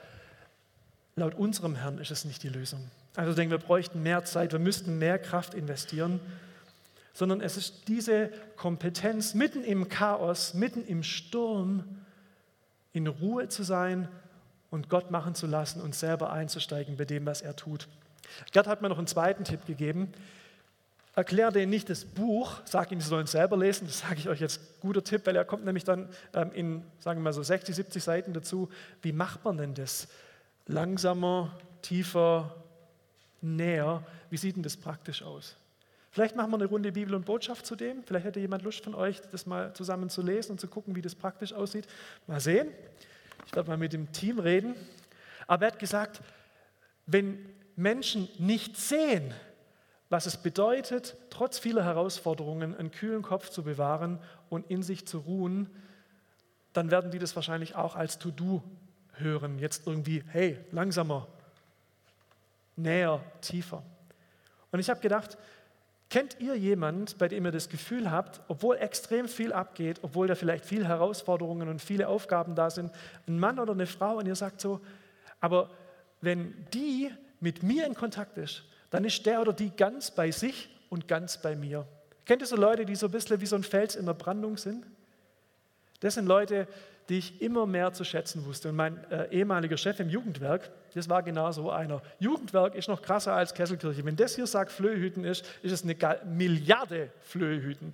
laut 1.15 1.36
unserem 1.36 1.76
Herrn 1.76 1.99
ist 1.99 2.10
es 2.10 2.26
nicht 2.26 2.41
die 2.41 2.49
Lösung. 2.49 2.89
Also 3.15 3.32
ich 3.32 3.36
denke, 3.36 3.52
wir 3.52 3.60
bräuchten 3.60 4.02
mehr 4.02 4.26
Zeit, 4.26 4.52
wir 4.54 4.60
müssten 4.60 4.97
mehr 4.97 5.19
Kraft 5.19 5.54
investieren, 5.54 6.19
sondern 7.13 7.41
es 7.41 7.58
ist 7.58 7.88
diese 7.88 8.30
Kompetenz, 8.58 9.36
mitten 9.36 9.63
im 9.63 9.88
Chaos, 9.88 10.56
mitten 10.56 10.84
im 10.86 11.04
Sturm, 11.04 11.84
in 12.91 13.08
Ruhe 13.08 13.49
zu 13.49 13.63
sein 13.63 14.08
und 14.71 14.89
Gott 14.89 15.12
machen 15.12 15.36
zu 15.36 15.45
lassen 15.45 15.82
und 15.82 15.93
selber 15.93 16.32
einzusteigen 16.32 16.97
bei 16.97 17.06
dem, 17.06 17.26
was 17.26 17.41
er 17.41 17.56
tut. 17.56 17.88
Gerd 18.52 18.67
hat 18.67 18.82
mir 18.82 18.89
noch 18.89 18.97
einen 18.97 19.08
zweiten 19.08 19.43
Tipp 19.43 19.65
gegeben. 19.67 20.12
Erklär 21.15 21.52
denen 21.52 21.69
nicht 21.69 21.91
das 21.91 22.06
Buch, 22.06 22.62
sag 22.65 22.91
ihnen, 22.91 22.99
sie 22.99 23.08
sollen 23.08 23.26
es 23.26 23.32
selber 23.32 23.56
lesen. 23.56 23.86
Das 23.86 23.99
sage 23.99 24.15
ich 24.15 24.30
euch 24.30 24.39
jetzt 24.39 24.80
guter 24.80 25.04
Tipp, 25.04 25.28
weil 25.28 25.36
er 25.36 25.45
kommt 25.45 25.63
nämlich 25.63 25.84
dann 25.84 26.10
ähm, 26.34 26.52
in, 26.54 26.84
sagen 26.99 27.19
wir 27.19 27.26
mal 27.26 27.34
so 27.34 27.43
60, 27.43 27.76
70 27.76 28.04
Seiten 28.04 28.34
dazu. 28.34 28.69
Wie 29.04 29.12
macht 29.12 29.45
man 29.45 29.58
denn 29.58 29.76
das? 29.76 30.08
Langsamer, 30.65 31.56
tiefer, 31.84 32.56
näher. 33.43 34.03
Wie 34.29 34.38
sieht 34.38 34.56
denn 34.56 34.63
das 34.63 34.77
praktisch 34.77 35.21
aus? 35.21 35.56
Vielleicht 36.12 36.36
machen 36.36 36.51
wir 36.51 36.58
eine 36.58 36.65
Runde 36.65 36.91
Bibel 36.91 37.15
und 37.15 37.25
Botschaft 37.25 37.65
zu 37.65 37.75
dem. 37.75 38.03
Vielleicht 38.03 38.25
hätte 38.25 38.39
jemand 38.39 38.63
Lust 38.63 38.84
von 38.84 38.93
euch, 38.93 39.19
das 39.32 39.45
mal 39.45 39.73
zusammen 39.73 40.10
zu 40.10 40.21
lesen 40.21 40.51
und 40.51 40.60
zu 40.60 40.67
gucken, 40.67 40.95
wie 40.95 41.01
das 41.01 41.15
praktisch 41.15 41.53
aussieht. 41.53 41.88
Mal 42.27 42.39
sehen. 42.39 42.67
Ich 43.47 43.56
werde 43.56 43.69
mal 43.69 43.77
mit 43.77 43.93
dem 43.93 44.12
Team 44.12 44.39
reden. 44.39 44.75
Aber 45.47 45.65
er 45.65 45.71
hat 45.71 45.79
gesagt, 45.79 46.21
wenn 47.06 47.43
Menschen 47.75 48.29
nicht 48.38 48.77
sehen, 48.77 49.34
was 50.10 50.27
es 50.27 50.38
bedeutet, 50.38 51.17
trotz 51.32 51.58
vieler 51.58 51.84
Herausforderungen 51.84 52.75
einen 52.75 52.91
kühlen 52.91 53.23
Kopf 53.23 53.49
zu 53.49 53.63
bewahren 53.63 54.19
und 54.49 54.69
in 54.69 54.84
sich 54.84 55.08
zu 55.08 55.17
ruhen, 55.17 55.67
dann 56.73 56.91
werden 56.91 57.10
die 57.10 57.19
das 57.19 57.36
wahrscheinlich 57.36 57.75
auch 57.75 57.95
als 57.95 58.19
To-Do 58.19 58.63
hören. 59.13 59.58
Jetzt 59.58 59.88
irgendwie, 59.88 60.23
hey, 60.27 60.60
langsamer, 60.71 61.27
näher, 62.75 63.21
tiefer. 63.41 63.83
Und 64.71 64.79
ich 64.79 64.89
habe 64.89 64.99
gedacht, 64.99 65.38
kennt 66.09 66.39
ihr 66.39 66.55
jemand, 66.55 67.17
bei 67.17 67.27
dem 67.27 67.45
ihr 67.45 67.51
das 67.51 67.69
Gefühl 67.69 68.12
habt, 68.12 68.41
obwohl 68.47 68.77
extrem 68.77 69.27
viel 69.27 69.53
abgeht, 69.53 69.99
obwohl 70.01 70.27
da 70.27 70.36
vielleicht 70.36 70.65
viele 70.65 70.88
Herausforderungen 70.88 71.69
und 71.69 71.81
viele 71.81 72.07
Aufgaben 72.07 72.55
da 72.55 72.69
sind, 72.69 72.91
ein 73.27 73.39
Mann 73.39 73.59
oder 73.59 73.73
eine 73.73 73.88
Frau 73.88 74.17
und 74.17 74.27
ihr 74.27 74.36
sagt 74.36 74.62
so, 74.62 74.79
aber 75.39 75.69
wenn 76.21 76.67
die 76.73 77.12
mit 77.39 77.63
mir 77.63 77.86
in 77.86 77.95
Kontakt 77.95 78.38
ist, 78.38 78.63
dann 78.89 79.05
ist 79.05 79.25
der 79.25 79.41
oder 79.41 79.53
die 79.53 79.71
ganz 79.75 80.12
bei 80.12 80.31
sich 80.31 80.69
und 80.89 81.07
ganz 81.07 81.41
bei 81.41 81.55
mir. 81.55 81.88
Kennt 82.25 82.41
ihr 82.41 82.47
so 82.47 82.55
Leute, 82.55 82.86
die 82.86 82.95
so 82.95 83.07
ein 83.07 83.12
bisschen 83.12 83.41
wie 83.41 83.45
so 83.45 83.55
ein 83.55 83.63
Fels 83.63 83.95
in 83.95 84.05
der 84.05 84.13
Brandung 84.13 84.55
sind? 84.57 84.86
Das 85.99 86.13
sind 86.13 86.25
Leute, 86.25 86.67
die 86.67 86.73
ich 87.10 87.42
immer 87.42 87.66
mehr 87.66 87.94
zu 87.94 88.04
schätzen 88.04 88.46
wusste. 88.46 88.70
Und 88.70 88.76
mein 88.76 89.04
äh, 89.12 89.30
ehemaliger 89.32 89.78
Chef 89.78 90.00
im 90.00 90.10
Jugendwerk, 90.10 90.72
das 90.94 91.10
war 91.10 91.24
genau 91.24 91.52
so 91.52 91.70
einer. 91.70 92.02
Jugendwerk 92.20 92.76
ist 92.76 92.88
noch 92.88 93.02
krasser 93.02 93.34
als 93.34 93.54
Kesselkirche. 93.54 94.06
Wenn 94.06 94.16
das 94.16 94.36
hier 94.36 94.48
sagt, 94.48 94.72
Flöhüten 94.72 95.24
ist, 95.26 95.46
ist 95.62 95.72
es 95.72 95.84
eine 95.84 95.96
Milliarde 96.26 97.10
Flöhüten. 97.22 97.94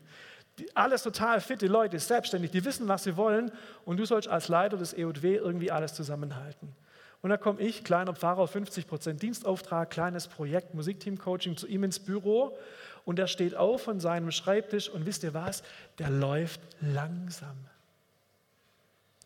Die, 0.60 0.76
alles 0.76 1.04
total 1.04 1.42
fitte 1.42 1.68
Leute, 1.68 1.98
selbstständig, 2.00 2.52
die 2.52 2.64
wissen, 2.66 2.88
was 2.88 3.04
sie 3.04 3.18
wollen. 3.18 3.52
Und 3.86 3.98
du 3.98 4.06
sollst 4.06 4.28
als 4.28 4.48
Leiter 4.48 4.78
des 4.78 4.94
EOW 4.94 5.24
irgendwie 5.24 5.72
alles 5.72 5.94
zusammenhalten. 5.94 6.76
Und 7.22 7.32
da 7.32 7.38
komme 7.38 7.60
ich, 7.62 7.84
kleiner 7.84 8.14
Pfarrer, 8.14 8.46
50% 8.46 9.14
Dienstauftrag, 9.14 9.90
kleines 9.90 10.28
Projekt, 10.28 10.74
Musikteam-Coaching, 10.74 11.58
zu 11.58 11.68
ihm 11.68 11.84
ins 11.84 12.00
Büro. 12.00 12.58
Und 13.06 13.20
er 13.20 13.28
steht 13.28 13.56
auf 13.56 13.84
von 13.84 14.00
seinem 14.00 14.32
Schreibtisch 14.32 14.90
und 14.90 15.06
wisst 15.06 15.24
ihr 15.24 15.34
was? 15.34 15.64
Der 15.98 16.10
läuft 16.10 16.62
langsam. 16.80 17.58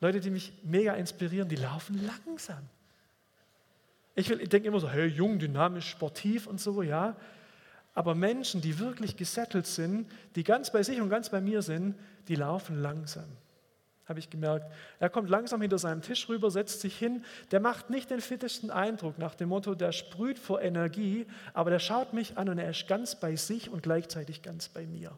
Leute, 0.03 0.19
die 0.19 0.29
mich 0.29 0.53
mega 0.63 0.93
inspirieren, 0.93 1.47
die 1.47 1.55
laufen 1.55 2.05
langsam. 2.05 2.69
Ich, 4.15 4.29
ich 4.29 4.49
denke 4.49 4.67
immer 4.67 4.79
so, 4.79 4.89
hey, 4.89 5.07
jung, 5.07 5.39
dynamisch, 5.39 5.89
sportiv 5.89 6.45
und 6.45 6.59
so, 6.59 6.83
ja. 6.83 7.15
Aber 7.95 8.13
Menschen, 8.13 8.59
die 8.59 8.79
wirklich 8.79 9.15
gesettelt 9.15 9.65
sind, 9.65 10.11
die 10.35 10.43
ganz 10.43 10.71
bei 10.71 10.83
sich 10.83 10.99
und 10.99 11.09
ganz 11.09 11.29
bei 11.29 11.39
mir 11.39 11.61
sind, 11.61 11.95
die 12.27 12.35
laufen 12.35 12.81
langsam. 12.81 13.25
Habe 14.05 14.19
ich 14.19 14.29
gemerkt. 14.29 14.69
Er 14.99 15.09
kommt 15.09 15.29
langsam 15.29 15.61
hinter 15.61 15.77
seinem 15.77 16.01
Tisch 16.01 16.27
rüber, 16.27 16.51
setzt 16.51 16.81
sich 16.81 16.97
hin. 16.97 17.23
Der 17.51 17.61
macht 17.61 17.89
nicht 17.89 18.09
den 18.09 18.19
fittesten 18.19 18.71
Eindruck 18.71 19.17
nach 19.17 19.35
dem 19.35 19.49
Motto, 19.49 19.73
der 19.73 19.93
sprüht 19.93 20.37
vor 20.37 20.61
Energie, 20.61 21.25
aber 21.53 21.69
der 21.69 21.79
schaut 21.79 22.11
mich 22.11 22.37
an 22.37 22.49
und 22.49 22.57
er 22.57 22.71
ist 22.71 22.89
ganz 22.89 23.17
bei 23.17 23.37
sich 23.37 23.69
und 23.69 23.83
gleichzeitig 23.83 24.41
ganz 24.41 24.67
bei 24.67 24.85
mir. 24.85 25.17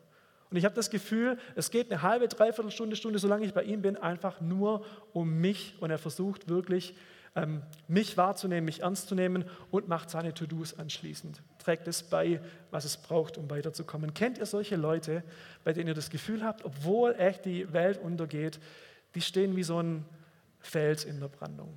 Und 0.52 0.58
ich 0.58 0.66
habe 0.66 0.76
das 0.76 0.90
Gefühl, 0.90 1.38
es 1.56 1.72
geht 1.72 1.92
eine 1.92 2.02
halbe, 2.02 2.28
dreiviertel 2.28 2.72
Stunde, 2.72 2.96
Stunde, 2.96 3.20
solange 3.20 3.46
ich 3.46 3.54
bei 3.54 3.64
ihm 3.64 3.82
bin, 3.82 3.98
einfach 3.98 4.42
nur 4.42 4.86
um 5.14 5.40
mich. 5.40 5.76
Und 5.80 5.90
er 5.90 5.98
versucht 5.98 6.48
wirklich, 6.48 6.96
ähm, 7.36 7.62
mich 7.88 8.16
wahrzunehmen, 8.16 8.66
mich 8.66 8.82
ernst 8.82 9.10
zu 9.10 9.16
nehmen 9.16 9.46
und 9.70 9.88
macht 9.88 10.10
seine 10.10 10.34
To-Dos 10.34 10.80
anschließend. 10.80 11.42
Trägt 11.60 11.88
es 11.88 12.04
bei, 12.04 12.40
was 12.72 12.86
es 12.86 12.98
braucht, 12.98 13.38
um 13.38 13.50
weiterzukommen. 13.50 14.14
Kennt 14.14 14.38
ihr 14.38 14.46
solche 14.46 14.78
Leute, 14.78 15.24
bei 15.64 15.74
denen 15.74 15.90
ihr 15.90 15.94
das 15.94 16.10
Gefühl 16.10 16.44
habt, 16.44 16.64
obwohl 16.64 17.14
echt 17.16 17.46
die 17.46 17.72
Welt 17.74 17.98
untergeht, 17.98 18.60
die 19.16 19.22
stehen 19.22 19.56
wie 19.56 19.64
so 19.64 19.82
ein 19.82 20.06
Fels 20.60 21.04
in 21.04 21.20
der 21.20 21.28
Brandung? 21.28 21.74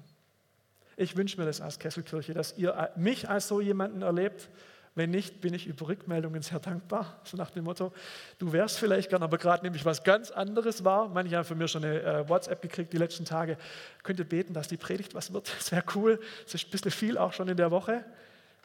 Ich 0.96 1.16
wünsche 1.16 1.38
mir 1.38 1.46
das 1.46 1.60
als 1.60 1.78
Kesselkirche, 1.78 2.34
dass 2.34 2.56
ihr 2.56 2.90
mich 2.96 3.28
als 3.28 3.48
so 3.48 3.60
jemanden 3.60 4.02
erlebt, 4.02 4.48
wenn 4.98 5.10
nicht, 5.10 5.40
bin 5.40 5.54
ich 5.54 5.66
über 5.66 5.88
Rückmeldungen 5.88 6.42
sehr 6.42 6.58
dankbar. 6.58 7.20
So 7.24 7.36
nach 7.36 7.50
dem 7.50 7.64
Motto, 7.64 7.92
du 8.38 8.52
wärst 8.52 8.78
vielleicht 8.78 9.08
gern, 9.08 9.22
aber 9.22 9.38
gerade 9.38 9.64
nämlich 9.64 9.84
was 9.84 10.04
ganz 10.04 10.30
anderes 10.30 10.84
war. 10.84 11.08
Manche 11.08 11.36
haben 11.36 11.44
von 11.44 11.56
mir 11.56 11.68
schon 11.68 11.84
eine 11.84 12.02
äh, 12.02 12.28
WhatsApp 12.28 12.60
gekriegt 12.60 12.92
die 12.92 12.98
letzten 12.98 13.24
Tage. 13.24 13.56
Könnt 14.02 14.18
ihr 14.18 14.28
beten, 14.28 14.52
dass 14.52 14.68
die 14.68 14.76
Predigt 14.76 15.14
was 15.14 15.32
wird? 15.32 15.50
Das 15.56 15.72
wäre 15.72 15.84
cool. 15.94 16.20
Es 16.46 16.54
ist 16.54 16.66
ein 16.66 16.70
bisschen 16.70 16.90
viel 16.90 17.16
auch 17.16 17.32
schon 17.32 17.48
in 17.48 17.56
der 17.56 17.70
Woche. 17.70 18.04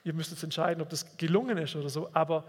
Ihr 0.04 0.14
müsst 0.14 0.32
jetzt 0.32 0.44
entscheiden, 0.44 0.82
ob 0.82 0.90
das 0.90 1.16
gelungen 1.18 1.58
ist 1.58 1.76
oder 1.76 1.90
so. 1.90 2.10
Aber 2.14 2.44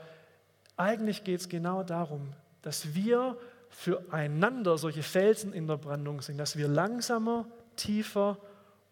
eigentlich 0.77 1.23
geht 1.23 1.40
es 1.40 1.49
genau 1.49 1.85
darum, 1.85 2.33
dass 2.62 2.94
wir 2.94 3.37
füreinander 3.70 4.79
solche 4.79 5.03
Felsen 5.03 5.53
in 5.53 5.66
der 5.66 5.77
Brandung 5.77 6.23
sind, 6.23 6.38
dass 6.38 6.57
wir 6.57 6.68
langsamer, 6.68 7.47
tiefer 7.77 8.38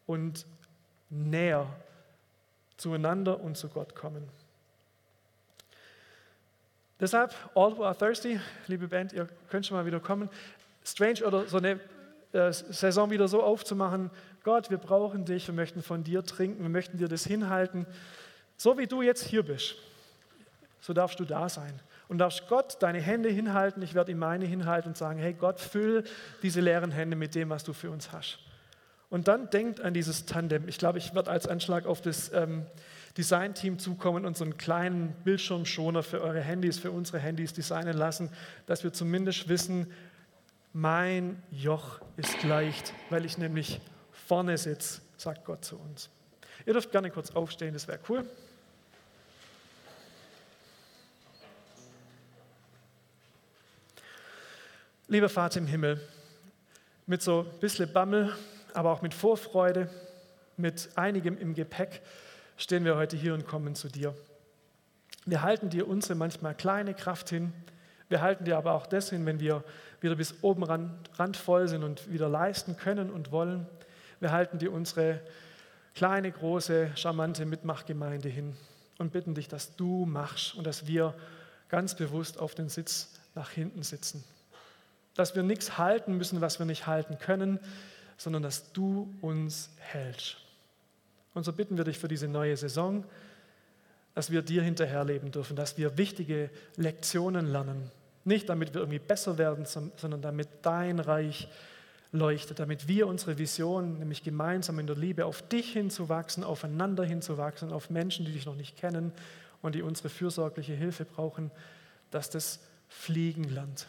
und 0.07 0.46
näher 1.09 1.66
zueinander 2.76 3.40
und 3.40 3.57
zu 3.57 3.68
Gott 3.68 3.94
kommen. 3.94 4.28
Deshalb, 7.02 7.34
all 7.56 7.76
who 7.76 7.82
are 7.82 7.96
thirsty, 7.96 8.38
liebe 8.68 8.86
Band, 8.86 9.12
ihr 9.12 9.26
könnt 9.50 9.66
schon 9.66 9.76
mal 9.76 9.84
wieder 9.84 9.98
kommen. 9.98 10.30
Strange 10.84 11.26
oder 11.26 11.48
so 11.48 11.56
eine 11.56 11.80
äh, 12.32 12.52
Saison 12.52 13.10
wieder 13.10 13.26
so 13.26 13.42
aufzumachen. 13.42 14.08
Gott, 14.44 14.70
wir 14.70 14.78
brauchen 14.78 15.24
dich, 15.24 15.48
wir 15.48 15.54
möchten 15.54 15.82
von 15.82 16.04
dir 16.04 16.24
trinken, 16.24 16.62
wir 16.62 16.70
möchten 16.70 16.98
dir 16.98 17.08
das 17.08 17.24
hinhalten. 17.24 17.86
So 18.56 18.78
wie 18.78 18.86
du 18.86 19.02
jetzt 19.02 19.24
hier 19.24 19.42
bist, 19.42 19.74
so 20.80 20.92
darfst 20.92 21.18
du 21.18 21.24
da 21.24 21.48
sein. 21.48 21.72
Und 22.06 22.18
darfst 22.18 22.46
Gott 22.46 22.76
deine 22.78 23.00
Hände 23.00 23.30
hinhalten, 23.30 23.82
ich 23.82 23.94
werde 23.94 24.12
ihm 24.12 24.18
meine 24.18 24.44
hinhalten 24.44 24.90
und 24.90 24.96
sagen, 24.96 25.18
hey 25.18 25.32
Gott, 25.32 25.58
füll 25.58 26.04
diese 26.44 26.60
leeren 26.60 26.92
Hände 26.92 27.16
mit 27.16 27.34
dem, 27.34 27.50
was 27.50 27.64
du 27.64 27.72
für 27.72 27.90
uns 27.90 28.12
hast. 28.12 28.38
Und 29.12 29.29
dann 29.29 29.51
denkt 29.51 29.83
an 29.83 29.92
dieses 29.92 30.25
Tandem. 30.25 30.66
Ich 30.68 30.79
glaube, 30.79 30.96
ich 30.96 31.14
werde 31.14 31.31
als 31.31 31.46
Anschlag 31.46 31.85
auf 31.85 32.01
das 32.01 32.33
ähm, 32.33 32.64
Design-Team 33.18 33.79
zukommen 33.79 34.25
und 34.25 34.38
so 34.38 34.44
einen 34.44 34.57
kleinen 34.57 35.12
Bildschirmschoner 35.22 36.03
für 36.03 36.22
eure 36.22 36.40
Handys, 36.40 36.79
für 36.79 36.90
unsere 36.90 37.18
Handys 37.18 37.53
designen 37.53 37.94
lassen, 37.94 38.31
dass 38.64 38.85
wir 38.85 38.94
zumindest 38.94 39.51
wissen, 39.51 39.92
mein 40.72 41.42
Joch 41.51 42.01
ist 42.16 42.42
leicht, 42.42 42.94
weil 43.11 43.27
ich 43.27 43.37
nämlich 43.37 43.83
vorne 44.12 44.57
sitze, 44.57 45.03
sagt 45.18 45.44
Gott 45.44 45.62
zu 45.62 45.79
uns. 45.79 46.09
Ihr 46.64 46.72
dürft 46.72 46.90
gerne 46.90 47.11
kurz 47.11 47.33
aufstehen, 47.33 47.75
das 47.75 47.87
wäre 47.88 47.98
cool. 48.09 48.25
Lieber 55.07 55.29
Vater 55.29 55.59
im 55.59 55.66
Himmel, 55.66 56.01
mit 57.07 57.20
so 57.20 57.40
ein 57.40 57.61
bisschen 57.61 57.92
Bammel, 57.92 58.35
aber 58.74 58.90
auch 58.90 59.02
mit 59.02 59.14
Vorfreude, 59.14 59.88
mit 60.56 60.90
einigem 60.96 61.38
im 61.38 61.54
Gepäck 61.54 62.02
stehen 62.56 62.85
wir 62.85 62.96
heute 62.96 63.16
hier 63.16 63.35
und 63.35 63.46
kommen 63.46 63.74
zu 63.74 63.88
dir. 63.88 64.14
Wir 65.24 65.42
halten 65.42 65.70
dir 65.70 65.88
unsere 65.88 66.14
manchmal 66.14 66.54
kleine 66.54 66.94
Kraft 66.94 67.30
hin. 67.30 67.52
Wir 68.08 68.20
halten 68.20 68.44
dir 68.44 68.56
aber 68.56 68.72
auch 68.72 68.87
das 68.87 69.11
hin, 69.11 69.24
wenn 69.26 69.40
wir 69.40 69.64
wieder 70.00 70.16
bis 70.16 70.42
oben 70.42 70.64
randvoll 70.64 71.68
sind 71.68 71.85
und 71.85 72.11
wieder 72.12 72.28
leisten 72.28 72.76
können 72.76 73.11
und 73.11 73.32
wollen. 73.32 73.66
Wir 74.20 74.32
halten 74.32 74.58
dir 74.58 74.72
unsere 74.72 75.20
kleine, 75.94 76.30
große, 76.30 76.90
charmante 76.96 77.46
Mitmachgemeinde 77.46 78.28
hin 78.28 78.56
und 78.98 79.12
bitten 79.12 79.35
dich, 79.35 79.48
dass 79.48 79.76
du 79.76 80.06
machst 80.06 80.54
und 80.54 80.66
dass 80.66 80.87
wir 80.87 81.14
ganz 81.68 81.96
bewusst 81.96 82.38
auf 82.38 82.54
den 82.54 82.68
Sitz 82.68 83.14
nach 83.35 83.50
hinten 83.50 83.82
sitzen 83.82 84.24
dass 85.14 85.35
wir 85.35 85.42
nichts 85.42 85.78
halten 85.78 86.16
müssen, 86.16 86.40
was 86.40 86.58
wir 86.58 86.66
nicht 86.66 86.87
halten 86.87 87.18
können, 87.18 87.58
sondern 88.22 88.42
dass 88.42 88.72
du 88.72 89.12
uns 89.20 89.70
hältst. 89.78 90.37
Und 91.35 91.44
so 91.44 91.52
bitten 91.52 91.76
wir 91.76 91.85
dich 91.85 91.98
für 91.98 92.08
diese 92.08 92.28
neue 92.28 92.56
Saison, 92.56 93.04
dass 94.14 94.30
wir 94.30 94.42
dir 94.42 94.62
hinterherleben 94.62 95.30
dürfen, 95.32 95.56
dass 95.56 95.78
wir 95.78 95.96
wichtige 95.98 96.50
Lektionen 96.76 97.46
lernen. 97.46 97.90
Nicht 98.24 98.48
damit 98.48 98.74
wir 98.74 98.82
irgendwie 98.82 98.98
besser 98.98 99.38
werden, 99.38 99.64
sondern 99.64 100.22
damit 100.22 100.48
dein 100.62 101.00
Reich 101.00 101.48
leuchtet, 102.12 102.58
damit 102.61 102.87
wir 102.87 103.06
unsere 103.06 103.38
Vision, 103.38 103.98
nämlich 103.98 104.22
gemeinsam 104.22 104.78
in 104.78 104.87
der 104.87 104.96
Liebe 104.96 105.24
auf 105.24 105.42
dich 105.48 105.72
hinzuwachsen, 105.72 106.44
aufeinander 106.44 107.04
hinzuwachsen, 107.04 107.72
auf 107.72 107.90
Menschen, 107.90 108.26
die 108.26 108.32
dich 108.32 108.46
noch 108.46 108.54
nicht 108.54 108.76
kennen 108.76 109.12
und 109.62 109.74
die 109.74 109.82
unsere 109.82 110.11
fürsorgliche 110.11 110.74
Hilfe 110.74 111.06
brauchen, 111.06 111.50
dass 112.11 112.28
das 112.28 112.61
fliegen 112.88 113.44
lernt. 113.44 113.88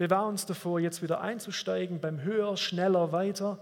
Bewahr 0.00 0.26
uns 0.26 0.46
davor, 0.46 0.80
jetzt 0.80 1.02
wieder 1.02 1.20
einzusteigen 1.20 2.00
beim 2.00 2.22
Höher, 2.22 2.56
Schneller, 2.56 3.12
Weiter 3.12 3.58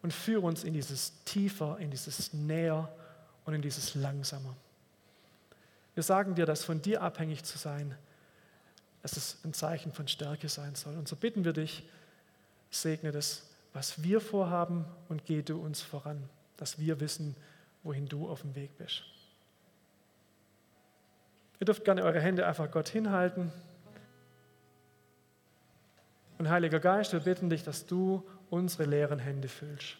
und 0.00 0.10
führe 0.10 0.46
uns 0.46 0.64
in 0.64 0.72
dieses 0.72 1.22
Tiefer, 1.24 1.76
in 1.80 1.90
dieses 1.90 2.32
Näher 2.32 2.88
und 3.44 3.52
in 3.52 3.60
dieses 3.60 3.94
Langsamer. 3.94 4.56
Wir 5.92 6.02
sagen 6.02 6.34
dir, 6.34 6.46
dass 6.46 6.64
von 6.64 6.80
dir 6.80 7.02
abhängig 7.02 7.44
zu 7.44 7.58
sein, 7.58 7.94
dass 9.02 9.18
es 9.18 9.36
ein 9.44 9.52
Zeichen 9.52 9.92
von 9.92 10.08
Stärke 10.08 10.48
sein 10.48 10.76
soll. 10.76 10.96
Und 10.96 11.08
so 11.08 11.14
bitten 11.14 11.44
wir 11.44 11.52
dich, 11.52 11.86
segne 12.70 13.12
das, 13.12 13.42
was 13.74 14.02
wir 14.02 14.22
vorhaben 14.22 14.86
und 15.10 15.26
geh 15.26 15.42
du 15.42 15.60
uns 15.60 15.82
voran, 15.82 16.26
dass 16.56 16.78
wir 16.78 17.00
wissen, 17.00 17.36
wohin 17.82 18.08
du 18.08 18.30
auf 18.30 18.40
dem 18.40 18.54
Weg 18.54 18.78
bist. 18.78 19.02
Ihr 21.60 21.66
dürft 21.66 21.84
gerne 21.84 22.02
eure 22.02 22.22
Hände 22.22 22.46
einfach 22.46 22.70
Gott 22.70 22.88
hinhalten. 22.88 23.52
Und 26.38 26.48
Heiliger 26.48 26.80
Geist, 26.80 27.12
wir 27.12 27.20
bitten 27.20 27.48
dich, 27.48 27.62
dass 27.64 27.86
du 27.86 28.22
unsere 28.50 28.84
leeren 28.84 29.18
Hände 29.18 29.48
füllst. 29.48 29.96